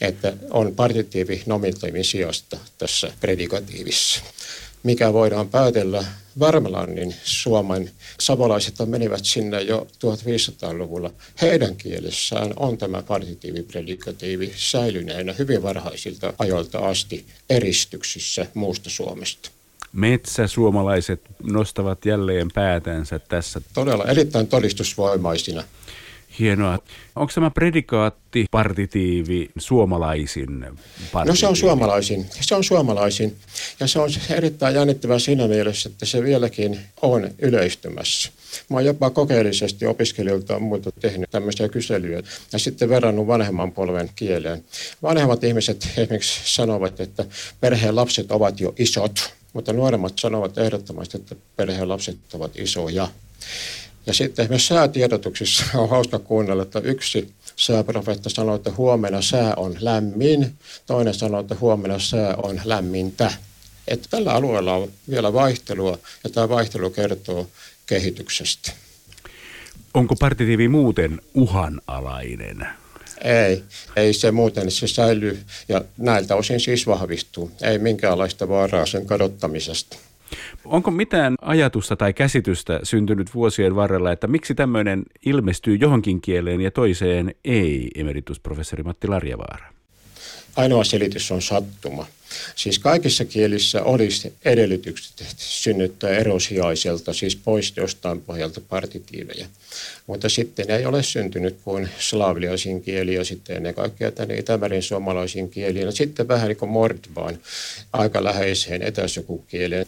Että 0.00 0.32
on 0.50 0.74
partitiivi 0.74 1.42
nominatiivin 1.46 2.04
sijasta 2.04 2.58
tässä 2.78 3.12
predikatiivissa. 3.20 4.20
Mikä 4.82 5.12
voidaan 5.12 5.48
päätellä 5.48 6.04
Varmelannin 6.40 7.14
Suomen 7.24 7.90
savolaiset 8.20 8.74
menivät 8.86 9.24
sinne 9.24 9.62
jo 9.62 9.86
1500-luvulla. 9.94 11.10
Heidän 11.42 11.76
kielessään 11.76 12.52
on 12.56 12.78
tämä 12.78 13.02
partitiivi, 13.02 13.62
predikatiivi 13.62 14.52
säilyneenä 14.56 15.32
hyvin 15.32 15.62
varhaisilta 15.62 16.32
ajoilta 16.38 16.78
asti 16.78 17.26
eristyksissä 17.50 18.46
muusta 18.54 18.90
Suomesta 18.90 19.50
metsäsuomalaiset 19.92 21.20
nostavat 21.42 22.06
jälleen 22.06 22.48
päätänsä 22.54 23.18
tässä. 23.18 23.60
Todella 23.74 24.04
erittäin 24.04 24.46
todistusvoimaisina. 24.46 25.64
Hienoa. 26.38 26.78
Onko 27.16 27.32
tämä 27.34 27.50
predikaatti 27.50 28.46
partitiivi 28.50 29.50
suomalaisin 29.58 30.64
partitiivi? 31.12 31.28
No 31.28 31.34
se 31.34 31.46
on 31.46 31.56
suomalaisin. 31.56 32.26
Se 32.40 32.54
on 32.54 32.64
suomalaisin. 32.64 33.36
Ja 33.80 33.86
se 33.86 33.98
on 33.98 34.10
erittäin 34.30 34.74
jännittävää 34.74 35.18
siinä 35.18 35.48
mielessä, 35.48 35.88
että 35.88 36.06
se 36.06 36.22
vieläkin 36.22 36.80
on 37.02 37.30
yleistymässä. 37.38 38.30
Mä 38.68 38.76
oon 38.76 38.84
jopa 38.84 39.10
kokeellisesti 39.10 39.86
opiskelijoilta 39.86 40.58
muuta 40.58 40.92
tehnyt 40.92 41.30
tämmöisiä 41.30 41.68
kyselyjä 41.68 42.22
ja 42.52 42.58
sitten 42.58 42.88
verrannut 42.88 43.26
vanhemman 43.26 43.72
polven 43.72 44.10
kieleen. 44.16 44.64
Vanhemmat 45.02 45.44
ihmiset 45.44 45.88
esimerkiksi 45.96 46.54
sanovat, 46.54 47.00
että 47.00 47.24
perheen 47.60 47.96
lapset 47.96 48.32
ovat 48.32 48.60
jo 48.60 48.74
isot 48.78 49.38
mutta 49.52 49.72
nuoremmat 49.72 50.12
sanovat 50.18 50.58
ehdottomasti, 50.58 51.16
että 51.16 51.36
perheen 51.56 51.88
lapset 51.88 52.16
ovat 52.32 52.52
isoja. 52.56 53.08
Ja 54.08 54.14
sitten 54.14 54.42
esimerkiksi 54.42 54.68
säätiedotuksissa 54.68 55.64
on 55.80 55.88
hauska 55.88 56.18
kuunnella, 56.18 56.62
että 56.62 56.78
yksi 56.78 57.32
sääprofetta 57.56 58.30
sanoo, 58.30 58.54
että 58.54 58.72
huomenna 58.76 59.22
sää 59.22 59.54
on 59.56 59.76
lämmin, 59.80 60.54
toinen 60.86 61.14
sanoo, 61.14 61.40
että 61.40 61.56
huomenna 61.60 61.98
sää 61.98 62.34
on 62.42 62.60
lämmintä. 62.64 63.30
Että 63.88 64.08
tällä 64.10 64.32
alueella 64.32 64.74
on 64.74 64.90
vielä 65.10 65.32
vaihtelua 65.32 65.98
ja 66.24 66.30
tämä 66.30 66.48
vaihtelu 66.48 66.90
kertoo 66.90 67.46
kehityksestä. 67.86 68.72
Onko 69.94 70.16
partitiivi 70.16 70.68
muuten 70.68 71.20
uhanalainen? 71.34 72.66
Ei, 73.24 73.64
ei 73.96 74.12
se 74.12 74.30
muuten, 74.30 74.70
se 74.70 74.86
säilyy 74.86 75.38
ja 75.68 75.84
näiltä 75.96 76.36
osin 76.36 76.60
siis 76.60 76.86
vahvistuu. 76.86 77.50
Ei 77.62 77.78
minkäänlaista 77.78 78.48
vaaraa 78.48 78.86
sen 78.86 79.06
kadottamisesta. 79.06 79.96
Onko 80.64 80.90
mitään 80.90 81.34
ajatusta 81.42 81.96
tai 81.96 82.12
käsitystä 82.12 82.80
syntynyt 82.82 83.34
vuosien 83.34 83.76
varrella, 83.76 84.12
että 84.12 84.26
miksi 84.26 84.54
tämmöinen 84.54 85.02
ilmestyy 85.26 85.74
johonkin 85.74 86.20
kieleen 86.20 86.60
ja 86.60 86.70
toiseen 86.70 87.34
ei, 87.44 87.90
emeritusprofessori 87.94 88.82
Matti 88.82 89.08
Larjavaara? 89.08 89.77
Ainoa 90.58 90.84
selitys 90.84 91.30
on 91.32 91.42
sattuma. 91.42 92.06
Siis 92.56 92.78
kaikissa 92.78 93.24
kielissä 93.24 93.82
olisi 93.82 94.32
edellytykset 94.44 95.34
synnyttää 95.36 96.10
erosijaiselta, 96.10 97.12
siis 97.12 97.36
pois 97.36 97.72
jostain 97.76 98.20
pohjalta 98.20 98.60
partitiiveja. 98.60 99.46
Mutta 100.06 100.28
sitten 100.28 100.70
ei 100.70 100.86
ole 100.86 101.02
syntynyt 101.02 101.56
kuin 101.64 101.88
slaavilaisiin 101.98 102.82
kieliin 102.82 103.16
ja 103.16 103.24
sitten 103.24 103.56
ennen 103.56 103.74
kaikkea 103.74 104.10
tänne 104.10 104.38
Itämeren 104.38 104.82
suomalaisiin 104.82 105.50
kieliin. 105.50 105.86
Ja 105.86 105.92
sitten 105.92 106.28
vähän 106.28 106.48
niin 106.48 106.56
kuin 106.56 106.70
mordvaan 106.70 107.38
aika 107.92 108.24
läheiseen 108.24 108.82
etäsukukieleen. 108.82 109.86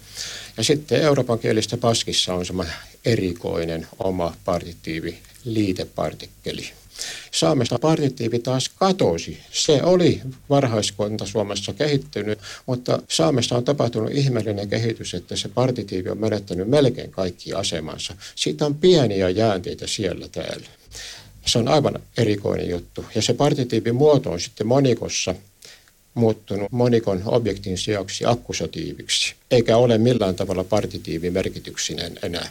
Ja 0.56 0.64
sitten 0.64 1.02
Euroopan 1.02 1.38
kielistä 1.38 1.76
paskissa 1.76 2.34
on 2.34 2.46
semmoinen 2.46 2.74
erikoinen 3.04 3.86
oma 3.98 4.36
partitiivi, 4.44 5.18
liitepartikkeli. 5.44 6.79
Saamesta 7.40 7.78
partitiivi 7.78 8.38
taas 8.38 8.68
katosi. 8.68 9.38
Se 9.52 9.82
oli 9.82 10.20
varhaiskonta 10.50 11.26
Suomessa 11.26 11.72
kehittynyt, 11.72 12.38
mutta 12.66 13.02
Saamessa 13.08 13.56
on 13.56 13.64
tapahtunut 13.64 14.10
ihmeellinen 14.12 14.68
kehitys, 14.68 15.14
että 15.14 15.36
se 15.36 15.48
partitiivi 15.48 16.10
on 16.10 16.20
menettänyt 16.20 16.68
melkein 16.68 17.10
kaikki 17.10 17.52
asemansa. 17.52 18.14
Siitä 18.34 18.66
on 18.66 18.74
pieniä 18.74 19.30
jäänteitä 19.30 19.86
siellä 19.86 20.28
täällä. 20.28 20.66
Se 21.46 21.58
on 21.58 21.68
aivan 21.68 21.98
erikoinen 22.18 22.68
juttu. 22.68 23.04
Ja 23.14 23.22
se 23.22 23.34
partitiivin 23.34 23.94
muoto 23.94 24.30
on 24.30 24.40
sitten 24.40 24.66
monikossa 24.66 25.34
muuttunut 26.14 26.72
monikon 26.72 27.22
objektin 27.24 27.78
sijaksi 27.78 28.24
akkusatiiviksi, 28.26 29.34
eikä 29.50 29.76
ole 29.76 29.98
millään 29.98 30.34
tavalla 30.34 30.64
partitiivimerkityksinen 30.64 32.18
enää. 32.22 32.48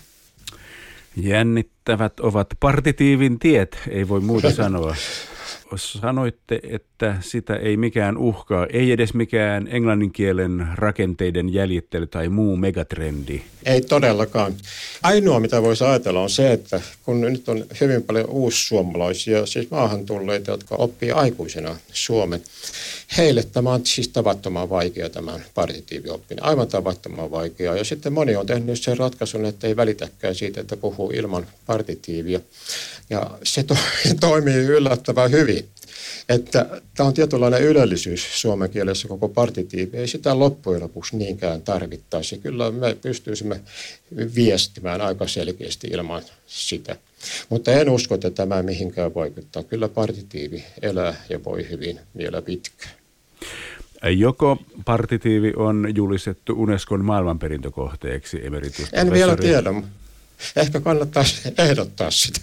Jännittävät 1.24 2.20
ovat 2.20 2.48
partitiivin 2.60 3.40
tiet, 3.40 3.78
ei 3.90 4.08
voi 4.08 4.20
muuta 4.20 4.52
sanoa. 4.64 4.96
Sanoitte, 5.76 6.60
että 6.64 7.16
sitä 7.22 7.56
ei 7.56 7.78
mikään 7.78 8.18
uhkaa, 8.18 8.68
ei 8.74 8.92
edes 8.92 9.14
mikään 9.14 9.68
englanninkielen 9.72 10.68
rakenteiden 10.76 11.54
jäljittely 11.54 12.08
tai 12.08 12.30
muu 12.30 12.56
megatrendi. 12.56 13.42
Ei 13.66 13.82
todellakaan. 13.82 14.54
Ainoa, 15.04 15.40
mitä 15.40 15.62
voisi 15.62 15.84
ajatella, 15.84 16.22
on 16.22 16.30
se, 16.30 16.52
että 16.52 16.82
kun 17.04 17.22
nyt 17.22 17.50
on 17.50 17.66
hyvin 17.82 18.04
paljon 18.04 18.30
uussuomalaisia, 18.30 19.46
siis 19.46 19.72
maahan 19.72 20.06
tulleita, 20.06 20.52
jotka 20.52 20.76
oppii 20.76 21.12
aikuisena 21.12 21.76
Suomen, 21.94 22.42
heille 23.18 23.44
tämä 23.44 23.74
on 23.74 23.86
siis 23.86 24.08
tavattoman 24.08 24.70
vaikea 24.70 25.10
tämän 25.10 25.46
partitiivioppinen, 25.56 26.44
aivan 26.44 26.68
tavattoman 26.68 27.32
vaikea. 27.32 27.76
Ja 27.76 27.84
sitten 27.84 28.14
moni 28.14 28.36
on 28.36 28.46
tehnyt 28.46 28.82
sen 28.82 28.98
ratkaisun, 28.98 29.46
että 29.46 29.68
ei 29.68 29.76
välitäkään 29.76 30.36
siitä, 30.36 30.62
että 30.62 30.78
puhuu 30.78 31.12
ilman 31.12 31.48
partitiivia. 31.66 32.40
Ja 33.10 33.38
se 33.44 33.64
to- 33.64 33.78
toimii 34.20 34.56
yllättävän 34.56 35.32
hyvin. 35.32 35.66
Että 36.30 36.82
tämä 36.98 37.08
on 37.08 37.14
tietynlainen 37.14 37.62
ylellisyys 37.62 38.42
suomen 38.42 38.70
kielessä 38.70 39.08
koko 39.08 39.30
partitiivi. 39.30 39.98
Ei 39.98 40.08
sitä 40.08 40.40
loppujen 40.40 40.82
lopuksi 40.82 41.18
niinkään 41.18 41.62
tarvittaisi. 41.62 42.38
Kyllä 42.38 42.72
me 42.72 42.98
pystyisimme 43.02 43.62
viestimään 44.36 45.02
aika 45.02 45.28
selkeästi 45.28 45.88
ilman 45.88 46.22
sitä. 46.48 46.96
Mutta 47.50 47.72
en 47.72 47.90
usko, 47.90 48.16
että 48.16 48.30
tämä 48.30 48.64
mihinkään 48.64 49.16
vaikuttaa. 49.16 49.64
Kyllä 49.64 49.88
partitiivi 49.88 50.64
elää 50.82 51.16
ja 51.30 51.44
voi 51.44 51.70
hyvin 51.70 52.00
vielä 52.18 52.42
pitkään. 52.42 52.92
Joko 54.18 54.58
partitiivi 54.86 55.54
on 55.56 55.88
julistettu 55.96 56.54
Unescon 56.58 57.06
maailmanperintökohteeksi 57.06 58.46
emeritus? 58.46 58.88
En 58.94 59.12
vielä 59.12 59.36
tiedä. 59.36 59.74
Ehkä 60.56 60.80
kannattaa 60.80 61.24
ehdottaa 61.58 62.12
sitä. 62.12 62.40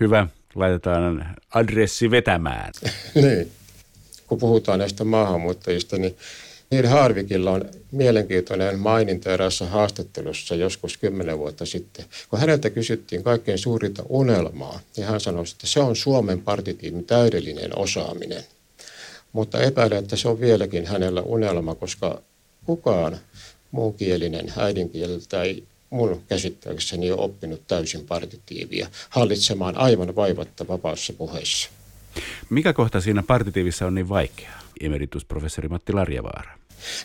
Hyvä, 0.00 0.26
laitetaan 0.54 1.36
adressi 1.54 2.10
vetämään. 2.10 2.72
niin. 3.14 3.52
Kun 4.26 4.38
puhutaan 4.38 4.78
näistä 4.78 5.04
maahanmuuttajista, 5.04 5.96
niin 5.96 6.16
Neil 6.70 6.86
Harvikilla 6.86 7.50
on 7.50 7.64
mielenkiintoinen 7.92 8.78
maininta 8.78 9.32
erässä 9.32 9.66
haastattelussa 9.66 10.54
joskus 10.54 10.96
kymmenen 10.96 11.38
vuotta 11.38 11.66
sitten. 11.66 12.04
Kun 12.30 12.40
häneltä 12.40 12.70
kysyttiin 12.70 13.22
kaikkein 13.22 13.58
suurinta 13.58 14.02
unelmaa, 14.08 14.80
niin 14.96 15.06
hän 15.06 15.20
sanoi, 15.20 15.44
että 15.52 15.66
se 15.66 15.80
on 15.80 15.96
Suomen 15.96 16.40
partitiimin 16.40 17.04
täydellinen 17.04 17.78
osaaminen. 17.78 18.42
Mutta 19.32 19.60
epäilen, 19.60 19.98
että 19.98 20.16
se 20.16 20.28
on 20.28 20.40
vieläkin 20.40 20.86
hänellä 20.86 21.22
unelma, 21.22 21.74
koska 21.74 22.22
kukaan 22.66 23.18
muukielinen 23.70 24.52
äidinkieltä 24.56 25.42
ei 25.42 25.64
mun 25.90 26.22
käsittääkseni 26.28 27.10
ole 27.10 27.20
oppinut 27.20 27.66
täysin 27.66 28.06
partitiivia 28.06 28.88
hallitsemaan 29.08 29.76
aivan 29.76 30.16
vaivatta 30.16 30.68
vapaassa 30.68 31.12
puheessa. 31.12 31.70
Mikä 32.50 32.72
kohta 32.72 33.00
siinä 33.00 33.22
partitiivissa 33.22 33.86
on 33.86 33.94
niin 33.94 34.08
vaikeaa, 34.08 34.60
emeritusprofessori 34.80 35.68
Matti 35.68 35.92
Larjavaara? 35.92 36.58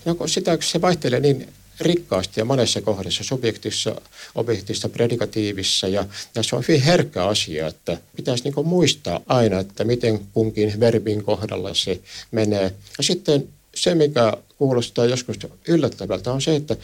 No 0.06 0.16
kun 0.16 0.30
sitä, 0.30 0.58
kun 0.58 0.63
se 0.63 0.82
vaihtelee 0.82 1.20
niin 1.20 1.48
rikkaasti 1.80 2.40
ja 2.40 2.46
monessa 2.46 2.82
kohdassa, 2.82 3.24
subjektissa, 3.24 4.02
objektissa, 4.36 4.90
predikatiivissa 4.90 5.88
ja, 5.88 6.06
ja 6.36 6.44
se 6.44 6.56
on 6.56 6.63
hyvin 6.68 6.82
herkkä 6.82 7.25
asia, 7.25 7.68
että 7.68 7.98
pitäisi 8.16 8.44
niin 8.44 8.68
muistaa 8.68 9.20
aina, 9.28 9.60
että 9.60 9.84
miten 9.84 10.20
kunkin 10.34 10.80
verbin 10.80 11.24
kohdalla 11.24 11.74
se 11.74 12.00
menee. 12.32 12.74
Ja 12.98 13.04
sitten 13.04 13.48
se, 13.75 13.96
mikä 13.96 14.38
kuulostaa 14.58 15.06
joskus 15.06 15.38
yllättävältä, 15.68 16.34
on 16.34 16.42
se, 16.42 16.56
että 16.56 16.78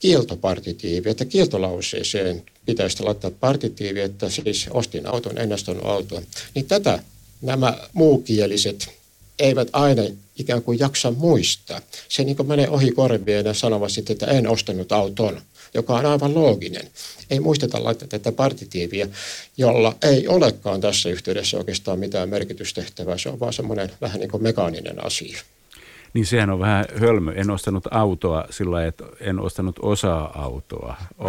kieltopartitiivi, 0.00 1.10
että 1.10 1.24
kieltolauseeseen 1.24 2.42
pitäisi 2.66 3.02
laittaa 3.02 3.30
partitiivi, 3.30 4.00
että 4.00 4.30
siis 4.30 4.66
ostin 4.70 5.06
auton, 5.06 5.38
en 5.38 5.52
ostanut 5.52 5.84
autoa. 5.84 6.22
Niin 6.54 6.66
tätä 6.66 6.98
nämä 7.42 7.78
muukieliset 7.92 8.88
eivät 9.38 9.68
aina 9.72 10.02
ikään 10.38 10.62
kuin 10.62 10.78
jaksa 10.78 11.10
muistaa. 11.10 11.80
Se 12.08 12.24
niin 12.24 12.46
menee 12.46 12.68
ohi 12.68 12.92
korvien 12.92 13.46
ja 13.46 13.54
sanovat 13.54 13.90
sitten, 13.90 14.12
että 14.14 14.26
en 14.26 14.48
ostanut 14.48 14.92
auton, 14.92 15.42
joka 15.74 15.96
on 15.96 16.06
aivan 16.06 16.34
looginen. 16.34 16.90
Ei 17.30 17.40
muisteta 17.40 17.84
laittaa 17.84 18.08
tätä 18.08 18.32
partitiiviä, 18.32 19.08
jolla 19.56 19.96
ei 20.02 20.28
olekaan 20.28 20.80
tässä 20.80 21.08
yhteydessä 21.08 21.56
oikeastaan 21.58 21.98
mitään 21.98 22.28
merkitystehtävää. 22.28 23.18
Se 23.18 23.28
on 23.28 23.40
vaan 23.40 23.52
semmoinen 23.52 23.92
vähän 24.00 24.20
niin 24.20 24.30
kuin 24.30 24.42
mekaaninen 24.42 25.06
asia. 25.06 25.40
Niin 26.14 26.26
sehän 26.26 26.50
on 26.50 26.58
vähän 26.58 26.84
hölmö. 26.94 27.32
En 27.32 27.50
ostanut 27.50 27.84
autoa 27.90 28.44
sillä 28.50 28.86
että 28.86 29.04
en 29.20 29.40
ostanut 29.40 29.76
osaa 29.82 30.42
autoa 30.42 30.96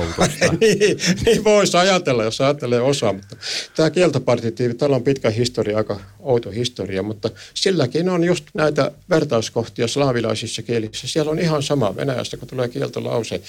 niin, 0.61 0.97
niin 1.25 1.43
voisi 1.43 1.77
ajatella, 1.77 2.23
jos 2.23 2.41
ajattelee 2.41 2.81
osaa. 2.81 3.13
Mutta 3.13 3.35
tämä 3.75 3.89
kieltopartitiivi, 3.89 4.73
täällä 4.73 4.95
on 4.95 5.03
pitkä 5.03 5.29
historia, 5.29 5.77
aika 5.77 5.99
outo 6.19 6.49
historia, 6.49 7.03
mutta 7.03 7.29
silläkin 7.53 8.09
on 8.09 8.23
just 8.23 8.45
näitä 8.53 8.91
vertauskohtia 9.09 9.87
slaavilaisissa 9.87 10.61
kielissä. 10.61 11.07
Siellä 11.07 11.31
on 11.31 11.39
ihan 11.39 11.63
sama 11.63 11.95
Venäjästä, 11.95 12.37
kun 12.37 12.47
tulee 12.47 12.67
kieltolause 12.67 13.41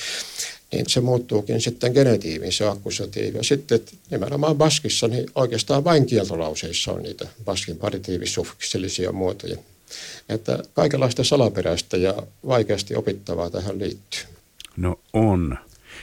niin 0.73 0.89
se 0.89 1.01
muuttuukin 1.01 1.61
sitten 1.61 1.93
genetiivin, 1.93 2.53
se 2.53 2.69
akkusatiivi. 2.69 3.39
Ja 3.39 3.45
sitten 3.45 3.81
nimenomaan 4.11 4.57
Baskissa, 4.57 5.09
niin 5.09 5.27
oikeastaan 5.35 5.85
vain 5.85 6.07
kieltolauseissa 6.07 6.93
on 6.93 7.03
niitä 7.03 7.29
Baskin 7.45 7.77
partitiivisufiksellisia 7.77 9.13
muotoja. 9.13 9.57
Että 10.29 10.59
kaikenlaista 10.75 11.25
salaperäistä 11.25 11.97
ja 11.97 12.15
vaikeasti 12.47 12.97
opittavaa 12.97 13.51
tähän 13.51 13.79
liittyy. 13.79 14.23
No 14.77 15.01
on. 15.13 15.59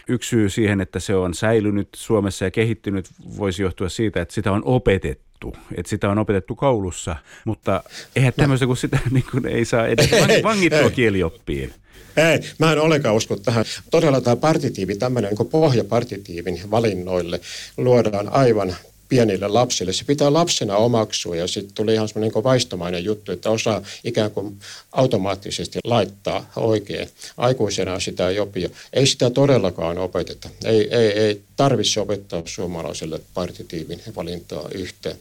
Yksi 0.08 0.30
syy 0.30 0.50
siihen, 0.50 0.82
että 0.82 1.00
se 1.00 1.16
on 1.16 1.34
säilynyt 1.34 1.90
Suomessa 1.96 2.46
ja 2.46 2.52
kehittynyt, 2.52 3.06
voisi 3.38 3.62
johtua 3.62 3.90
siitä, 3.90 4.22
että 4.22 4.34
sitä 4.34 4.52
on 4.52 4.62
opetettu. 4.66 5.56
Että 5.78 5.90
sitä 5.90 6.10
on 6.10 6.18
opetettu 6.18 6.56
koulussa, 6.56 7.16
mutta 7.46 7.84
eihän 8.16 8.34
tämmöistä, 8.34 8.66
kun 8.66 8.78
sitä 8.78 9.00
niin 9.12 9.26
kuin 9.32 9.46
ei 9.46 9.66
saa 9.66 9.88
edes 9.88 10.10
vangittua 10.44 10.90
kielioppiin. 10.90 11.74
Ei, 12.18 12.40
mä 12.58 12.72
en 12.72 12.80
ollenkaan 12.80 13.16
usko 13.16 13.36
tähän. 13.36 13.66
Todella 13.92 14.22
tämä 14.22 14.36
partitiivi, 14.36 14.96
tämmöinen 14.96 15.34
niin 15.40 15.50
pohjapartitiivin 15.50 16.62
valinnoille 16.72 17.42
luodaan 17.78 18.30
aivan 18.30 18.76
pienille 19.10 19.48
lapsille. 19.48 19.94
Se 19.94 20.06
pitää 20.06 20.34
lapsena 20.34 20.76
omaksua 20.76 21.36
ja 21.36 21.48
sitten 21.48 21.76
tuli 21.76 21.94
ihan 21.94 22.08
semmoinen 22.08 22.32
niin 22.36 22.44
vaistomainen 22.44 23.04
juttu, 23.04 23.32
että 23.32 23.50
osaa 23.50 23.82
ikään 24.04 24.32
kuin 24.32 24.60
automaattisesti 24.92 25.80
laittaa 25.84 26.52
oikein. 26.56 27.10
Aikuisena 27.38 28.00
sitä 28.00 28.30
ei 28.30 28.40
opia. 28.40 28.70
Ei 28.94 29.06
sitä 29.06 29.30
todellakaan 29.30 29.98
opeteta. 29.98 30.50
Ei, 30.66 30.96
ei, 30.96 31.12
ei 31.12 31.42
tarvitse 31.56 32.00
opettaa 32.00 32.42
suomalaiselle 32.46 33.22
partitiivin 33.34 34.00
valintaa 34.16 34.70
yhteen. 34.76 35.16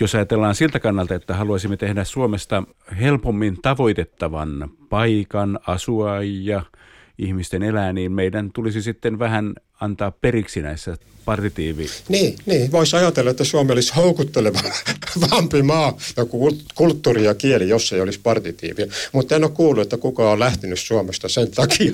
Jos 0.00 0.14
ajatellaan 0.14 0.54
siltä 0.54 0.80
kannalta, 0.80 1.14
että 1.14 1.34
haluaisimme 1.34 1.76
tehdä 1.76 2.04
Suomesta 2.04 2.62
helpommin 3.00 3.62
tavoitettavan 3.62 4.70
paikan 4.88 5.58
asua 5.66 6.22
ja 6.22 6.62
ihmisten 7.18 7.62
elää, 7.62 7.92
niin 7.92 8.12
meidän 8.12 8.50
tulisi 8.52 8.82
sitten 8.82 9.18
vähän 9.18 9.54
antaa 9.80 10.10
periksi 10.10 10.62
näissä 10.62 10.96
partitiivi. 11.24 11.86
Niin, 12.08 12.36
niin. 12.46 12.72
voisi 12.72 12.96
ajatella, 12.96 13.30
että 13.30 13.44
Suomi 13.44 13.72
olisi 13.72 13.94
houkutteleva 13.96 14.60
vampi 15.30 15.62
maa, 15.62 15.96
joku 16.16 16.58
kulttuuri 16.74 17.24
ja 17.24 17.34
kieli, 17.34 17.68
jos 17.68 17.92
ei 17.92 18.00
olisi 18.00 18.20
partitiivia. 18.22 18.86
Mutta 19.12 19.36
en 19.36 19.44
ole 19.44 19.50
kuullut, 19.50 19.82
että 19.82 19.96
kukaan 19.96 20.32
on 20.32 20.40
lähtenyt 20.40 20.80
Suomesta 20.80 21.28
sen 21.28 21.50
takia. 21.50 21.92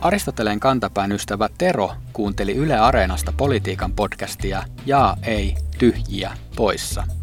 Aristoteleen 0.00 0.60
kantapään 0.60 1.12
ystävä 1.12 1.48
Tero 1.58 1.92
kuunteli 2.12 2.54
Yle 2.54 2.78
Areenasta 2.78 3.32
politiikan 3.36 3.92
podcastia 3.92 4.62
Jaa, 4.86 5.16
ei, 5.22 5.54
tyhjiä, 5.78 6.36
poissa– 6.56 7.04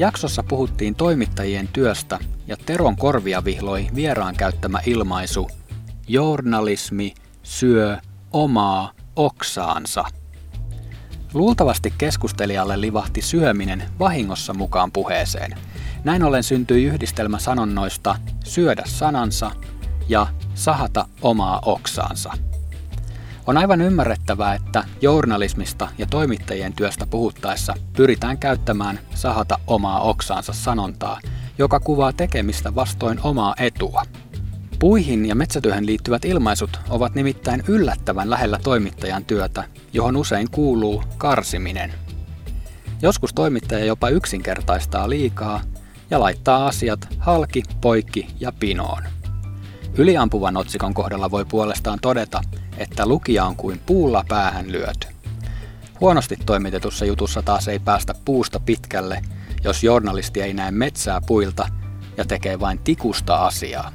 Jaksossa 0.00 0.42
puhuttiin 0.42 0.94
toimittajien 0.94 1.68
työstä 1.68 2.18
ja 2.46 2.56
Teron 2.66 2.96
korvia 2.96 3.44
vihloi 3.44 3.86
vieraan 3.94 4.36
käyttämä 4.36 4.78
ilmaisu 4.86 5.50
Journalismi 6.08 7.14
syö 7.42 7.98
omaa 8.32 8.92
oksaansa. 9.16 10.04
Luultavasti 11.34 11.94
keskustelijalle 11.98 12.80
livahti 12.80 13.22
syöminen 13.22 13.84
vahingossa 13.98 14.54
mukaan 14.54 14.92
puheeseen. 14.92 15.58
Näin 16.04 16.22
ollen 16.22 16.42
syntyi 16.42 16.84
yhdistelmä 16.84 17.38
sanonnoista 17.38 18.16
syödä 18.44 18.82
sanansa 18.86 19.50
ja 20.08 20.26
sahata 20.54 21.08
omaa 21.22 21.60
oksaansa. 21.66 22.32
On 23.50 23.56
aivan 23.56 23.80
ymmärrettävää, 23.80 24.54
että 24.54 24.84
journalismista 25.00 25.88
ja 25.98 26.06
toimittajien 26.06 26.72
työstä 26.72 27.06
puhuttaessa 27.06 27.74
pyritään 27.96 28.38
käyttämään 28.38 29.00
sahata 29.14 29.58
omaa 29.66 30.00
oksaansa 30.00 30.52
sanontaa, 30.52 31.20
joka 31.58 31.80
kuvaa 31.80 32.12
tekemistä 32.12 32.74
vastoin 32.74 33.20
omaa 33.22 33.54
etua. 33.58 34.02
Puihin 34.78 35.26
ja 35.26 35.34
metsätyöhön 35.34 35.86
liittyvät 35.86 36.24
ilmaisut 36.24 36.80
ovat 36.90 37.14
nimittäin 37.14 37.62
yllättävän 37.68 38.30
lähellä 38.30 38.58
toimittajan 38.62 39.24
työtä, 39.24 39.64
johon 39.92 40.16
usein 40.16 40.50
kuuluu 40.50 41.02
karsiminen. 41.18 41.92
Joskus 43.02 43.34
toimittaja 43.34 43.84
jopa 43.84 44.08
yksinkertaistaa 44.08 45.10
liikaa 45.10 45.60
ja 46.10 46.20
laittaa 46.20 46.66
asiat 46.66 47.08
halki, 47.18 47.62
poikki 47.80 48.26
ja 48.40 48.52
pinoon. 48.52 49.02
Yliampuvan 49.98 50.56
otsikon 50.56 50.94
kohdalla 50.94 51.30
voi 51.30 51.44
puolestaan 51.44 51.98
todeta, 52.02 52.40
että 52.80 53.06
lukija 53.06 53.44
on 53.44 53.56
kuin 53.56 53.80
puulla 53.86 54.24
päähän 54.28 54.72
lyöty. 54.72 55.06
Huonosti 56.00 56.36
toimitetussa 56.46 57.04
jutussa 57.04 57.42
taas 57.42 57.68
ei 57.68 57.78
päästä 57.78 58.14
puusta 58.24 58.60
pitkälle, 58.60 59.22
jos 59.64 59.84
journalisti 59.84 60.42
ei 60.42 60.54
näe 60.54 60.70
metsää 60.70 61.20
puilta 61.26 61.68
ja 62.16 62.24
tekee 62.24 62.60
vain 62.60 62.78
tikusta 62.78 63.36
asiaa. 63.36 63.92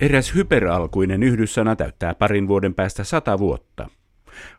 Eräs 0.00 0.34
hyperalkuinen 0.34 1.22
yhdyssana 1.22 1.76
täyttää 1.76 2.14
parin 2.14 2.48
vuoden 2.48 2.74
päästä 2.74 3.04
sata 3.04 3.38
vuotta. 3.38 3.88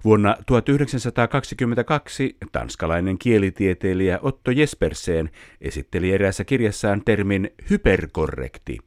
Vuonna 0.03 0.37
1922 0.45 2.37
tanskalainen 2.51 3.17
kielitieteilijä 3.17 4.19
Otto 4.21 4.51
Jespersen 4.51 5.29
esitteli 5.61 6.11
eräässä 6.11 6.43
kirjassaan 6.45 7.01
termin 7.05 7.49
hyperkorrekti. 7.69 8.77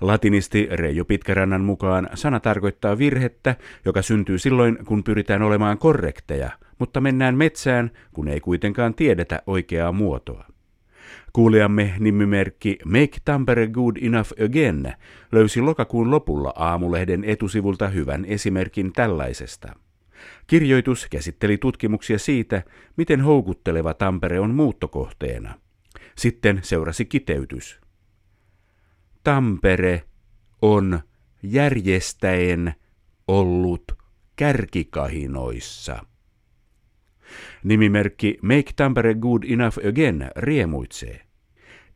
Latinisti 0.00 0.68
Reijo 0.70 1.04
Pitkärannan 1.04 1.60
mukaan 1.60 2.08
sana 2.14 2.40
tarkoittaa 2.40 2.98
virhettä, 2.98 3.56
joka 3.84 4.02
syntyy 4.02 4.38
silloin, 4.38 4.78
kun 4.84 5.04
pyritään 5.04 5.42
olemaan 5.42 5.78
korrekteja, 5.78 6.50
mutta 6.78 7.00
mennään 7.00 7.36
metsään, 7.36 7.90
kun 8.12 8.28
ei 8.28 8.40
kuitenkaan 8.40 8.94
tiedetä 8.94 9.42
oikeaa 9.46 9.92
muotoa. 9.92 10.44
Kuulijamme 11.32 11.94
nimimerkki 11.98 12.78
Make 12.84 13.18
Tampere 13.24 13.66
Good 13.66 13.96
Enough 14.02 14.32
Again 14.44 14.92
löysi 15.32 15.60
lokakuun 15.60 16.10
lopulla 16.10 16.52
aamulehden 16.56 17.24
etusivulta 17.24 17.88
hyvän 17.88 18.24
esimerkin 18.24 18.92
tällaisesta. 18.92 19.72
Kirjoitus 20.46 21.06
käsitteli 21.10 21.58
tutkimuksia 21.58 22.18
siitä, 22.18 22.62
miten 22.96 23.20
houkutteleva 23.20 23.94
Tampere 23.94 24.40
on 24.40 24.54
muuttokohteena. 24.54 25.54
Sitten 26.16 26.60
seurasi 26.62 27.04
kiteytys. 27.04 27.80
Tampere 29.24 30.02
on 30.62 31.00
järjestäen 31.42 32.74
ollut 33.28 33.92
kärkikahinoissa. 34.36 36.04
Nimimerkki 37.64 38.38
Make 38.42 38.72
Tampere 38.76 39.14
Good 39.14 39.42
Enough 39.48 39.78
Again 39.88 40.30
riemuitsee. 40.36 41.20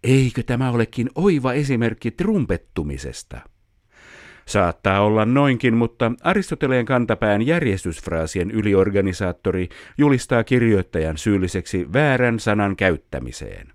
Eikö 0.05 0.43
tämä 0.43 0.71
olekin 0.71 1.11
oiva 1.15 1.53
esimerkki 1.53 2.11
trumpettumisesta? 2.11 3.41
Saattaa 4.47 5.01
olla 5.01 5.25
noinkin, 5.25 5.75
mutta 5.75 6.13
Aristoteleen 6.23 6.87
kantapään 6.87 7.47
järjestysfraasien 7.47 8.51
yliorganisaattori 8.51 9.69
julistaa 9.99 10.45
kirjoittajan 10.45 11.19
syylliseksi 11.19 11.93
väärän 11.93 12.41
sanan 12.41 12.77
käyttämiseen. 12.77 13.74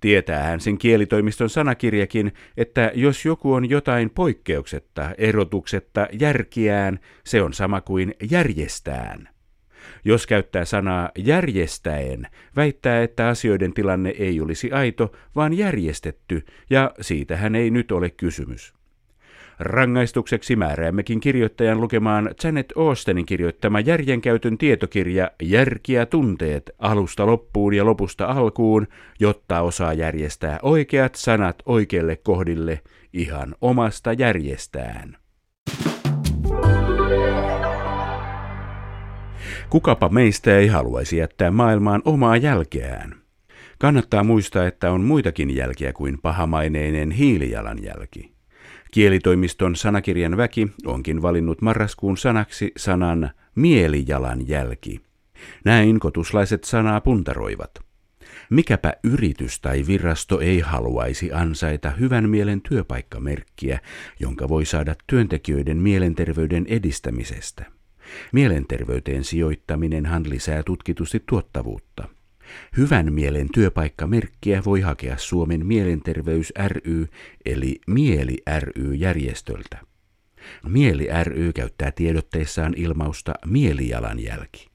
Tietää 0.00 0.42
hän 0.42 0.60
sen 0.60 0.78
kielitoimiston 0.78 1.50
sanakirjakin, 1.50 2.32
että 2.56 2.92
jos 2.94 3.24
joku 3.24 3.52
on 3.52 3.70
jotain 3.70 4.10
poikkeuksetta, 4.10 5.10
erotuksetta, 5.18 6.08
järkiään, 6.12 7.00
se 7.24 7.42
on 7.42 7.52
sama 7.52 7.80
kuin 7.80 8.14
järjestään. 8.30 9.28
Jos 10.04 10.26
käyttää 10.26 10.64
sanaa 10.64 11.10
järjestäen, 11.18 12.26
väittää, 12.56 13.02
että 13.02 13.28
asioiden 13.28 13.72
tilanne 13.72 14.14
ei 14.18 14.40
olisi 14.40 14.72
aito, 14.72 15.12
vaan 15.36 15.52
järjestetty, 15.52 16.44
ja 16.70 16.90
siitä 17.00 17.36
hän 17.36 17.54
ei 17.54 17.70
nyt 17.70 17.92
ole 17.92 18.10
kysymys. 18.10 18.79
Rangaistukseksi 19.60 20.56
määräämmekin 20.56 21.20
kirjoittajan 21.20 21.80
lukemaan 21.80 22.30
Janet 22.44 22.72
Austenin 22.76 23.26
kirjoittama 23.26 23.80
järjenkäytön 23.80 24.58
tietokirja 24.58 25.30
Järkiä 25.42 26.06
tunteet 26.06 26.70
alusta 26.78 27.26
loppuun 27.26 27.74
ja 27.74 27.84
lopusta 27.84 28.26
alkuun, 28.26 28.86
jotta 29.18 29.60
osaa 29.60 29.92
järjestää 29.92 30.58
oikeat 30.62 31.14
sanat 31.14 31.56
oikeille 31.66 32.16
kohdille 32.16 32.80
ihan 33.12 33.54
omasta 33.60 34.12
järjestään. 34.12 35.16
Kukapa 39.70 40.08
meistä 40.08 40.58
ei 40.58 40.66
haluaisi 40.66 41.16
jättää 41.16 41.50
maailmaan 41.50 42.02
omaa 42.04 42.36
jälkeään? 42.36 43.14
Kannattaa 43.78 44.24
muistaa, 44.24 44.66
että 44.66 44.92
on 44.92 45.00
muitakin 45.00 45.56
jälkiä 45.56 45.92
kuin 45.92 46.18
pahamaineinen 46.22 47.10
hiilijalanjälki. 47.10 48.39
Kielitoimiston 48.90 49.76
sanakirjan 49.76 50.36
väki 50.36 50.68
onkin 50.86 51.22
valinnut 51.22 51.62
marraskuun 51.62 52.16
sanaksi 52.16 52.72
sanan 52.76 53.30
mielijalanjälki. 53.54 55.00
Näin 55.64 56.00
kotuslaiset 56.00 56.64
sanaa 56.64 57.00
puntaroivat. 57.00 57.70
Mikäpä 58.50 58.92
yritys 59.04 59.60
tai 59.60 59.84
virasto 59.86 60.40
ei 60.40 60.60
haluaisi 60.60 61.32
ansaita 61.32 61.90
hyvän 61.90 62.28
mielen 62.28 62.60
työpaikkamerkkiä, 62.60 63.80
jonka 64.20 64.48
voi 64.48 64.64
saada 64.64 64.94
työntekijöiden 65.06 65.76
mielenterveyden 65.76 66.66
edistämisestä. 66.68 67.64
Mielenterveyteen 68.32 69.24
sijoittaminenhan 69.24 70.30
lisää 70.30 70.62
tutkitusti 70.62 71.22
tuottavuutta. 71.26 72.08
Hyvän 72.76 73.12
mielen 73.12 73.48
työpaikkamerkkiä 73.54 74.62
voi 74.64 74.80
hakea 74.80 75.18
Suomen 75.18 75.66
Mielenterveys 75.66 76.52
ry 76.68 77.06
eli 77.44 77.80
Mieli 77.86 78.42
ry 78.58 78.94
järjestöltä. 78.94 79.78
Mieli 80.68 81.08
ry 81.24 81.52
käyttää 81.52 81.90
tiedotteissaan 81.90 82.74
ilmausta 82.76 83.34
mielijalanjälki. 83.46 84.70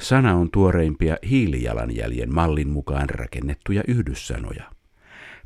Sana 0.00 0.34
on 0.34 0.50
tuoreimpia 0.50 1.16
hiilijalanjäljen 1.28 2.34
mallin 2.34 2.68
mukaan 2.68 3.10
rakennettuja 3.10 3.82
yhdyssanoja. 3.88 4.64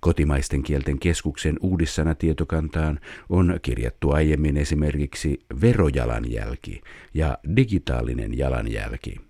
Kotimaisten 0.01 0.63
kielten 0.63 0.99
keskuksen 0.99 1.57
uudissanatietokantaan 1.61 3.01
on 3.29 3.59
kirjattu 3.63 4.11
aiemmin 4.11 4.57
esimerkiksi 4.57 5.39
verojalanjälki 5.61 6.81
ja 7.15 7.39
digitaalinen 7.57 8.39
jalanjälki. 8.39 9.21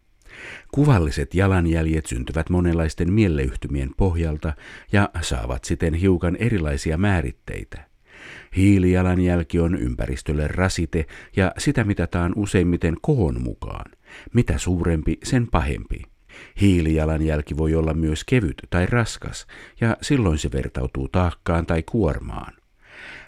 Kuvalliset 0.72 1.34
jalanjäljet 1.34 2.06
syntyvät 2.06 2.50
monenlaisten 2.50 3.12
mieleyhtymien 3.12 3.90
pohjalta 3.96 4.52
ja 4.92 5.10
saavat 5.20 5.64
siten 5.64 5.94
hiukan 5.94 6.36
erilaisia 6.36 6.98
määritteitä. 6.98 7.94
Hiilijalanjälki 8.56 9.60
on 9.60 9.74
ympäristölle 9.74 10.48
rasite 10.48 11.06
ja 11.36 11.52
sitä 11.58 11.84
mitataan 11.84 12.32
useimmiten 12.36 12.96
koon 13.00 13.42
mukaan. 13.42 13.90
Mitä 14.32 14.58
suurempi, 14.58 15.18
sen 15.22 15.46
pahempi. 15.46 16.02
Hiilijalanjälki 16.60 17.56
voi 17.56 17.74
olla 17.74 17.94
myös 17.94 18.24
kevyt 18.24 18.62
tai 18.70 18.86
raskas, 18.86 19.46
ja 19.80 19.96
silloin 20.02 20.38
se 20.38 20.52
vertautuu 20.52 21.08
taakkaan 21.08 21.66
tai 21.66 21.82
kuormaan. 21.82 22.54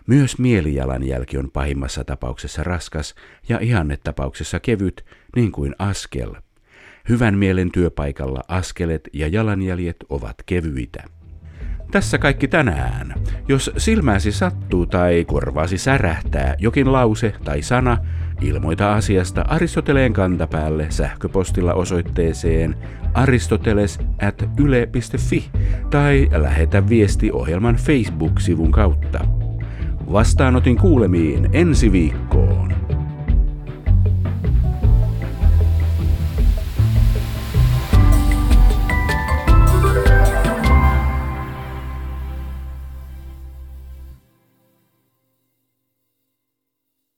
Myös 0.07 0.39
mielijalanjälki 0.39 1.39
on 1.39 1.51
pahimmassa 1.51 2.05
tapauksessa 2.05 2.65
raskas 2.65 3.15
ja 3.49 3.59
ihannetapauksessa 3.59 4.61
kevyt, 4.61 5.05
niin 5.37 5.53
kuin 5.53 5.75
askel. 5.79 6.35
Hyvän 7.09 7.39
mielen 7.39 7.73
työpaikalla 7.73 8.41
askelet 8.49 9.09
ja 9.13 9.29
jalanjäljet 9.29 9.97
ovat 10.09 10.37
kevyitä. 10.47 11.05
Tässä 11.91 12.19
kaikki 12.19 12.49
tänään. 12.49 13.15
Jos 13.49 13.71
silmäsi 13.77 14.33
sattuu 14.33 14.87
tai 14.87 15.25
korvaasi 15.25 15.79
särähtää 15.79 16.55
jokin 16.59 16.93
lause 16.93 17.35
tai 17.45 17.63
sana, 17.63 17.99
ilmoita 18.41 18.95
asiasta 18.95 19.45
Aristoteleen 19.49 20.13
kantapäälle 20.13 20.87
sähköpostilla 20.91 21.75
osoitteeseen 21.75 22.77
aristoteles 23.15 23.99
at 24.23 24.49
yle.fi 24.61 25.45
tai 25.91 26.29
lähetä 26.33 26.89
viesti 26.89 27.33
ohjelman 27.33 27.77
Facebook-sivun 27.77 28.71
kautta. 28.71 29.25
Vastaanotin 30.13 30.77
kuulemiin 30.77 31.49
ensi 31.53 31.93
viikkoon. 31.93 32.86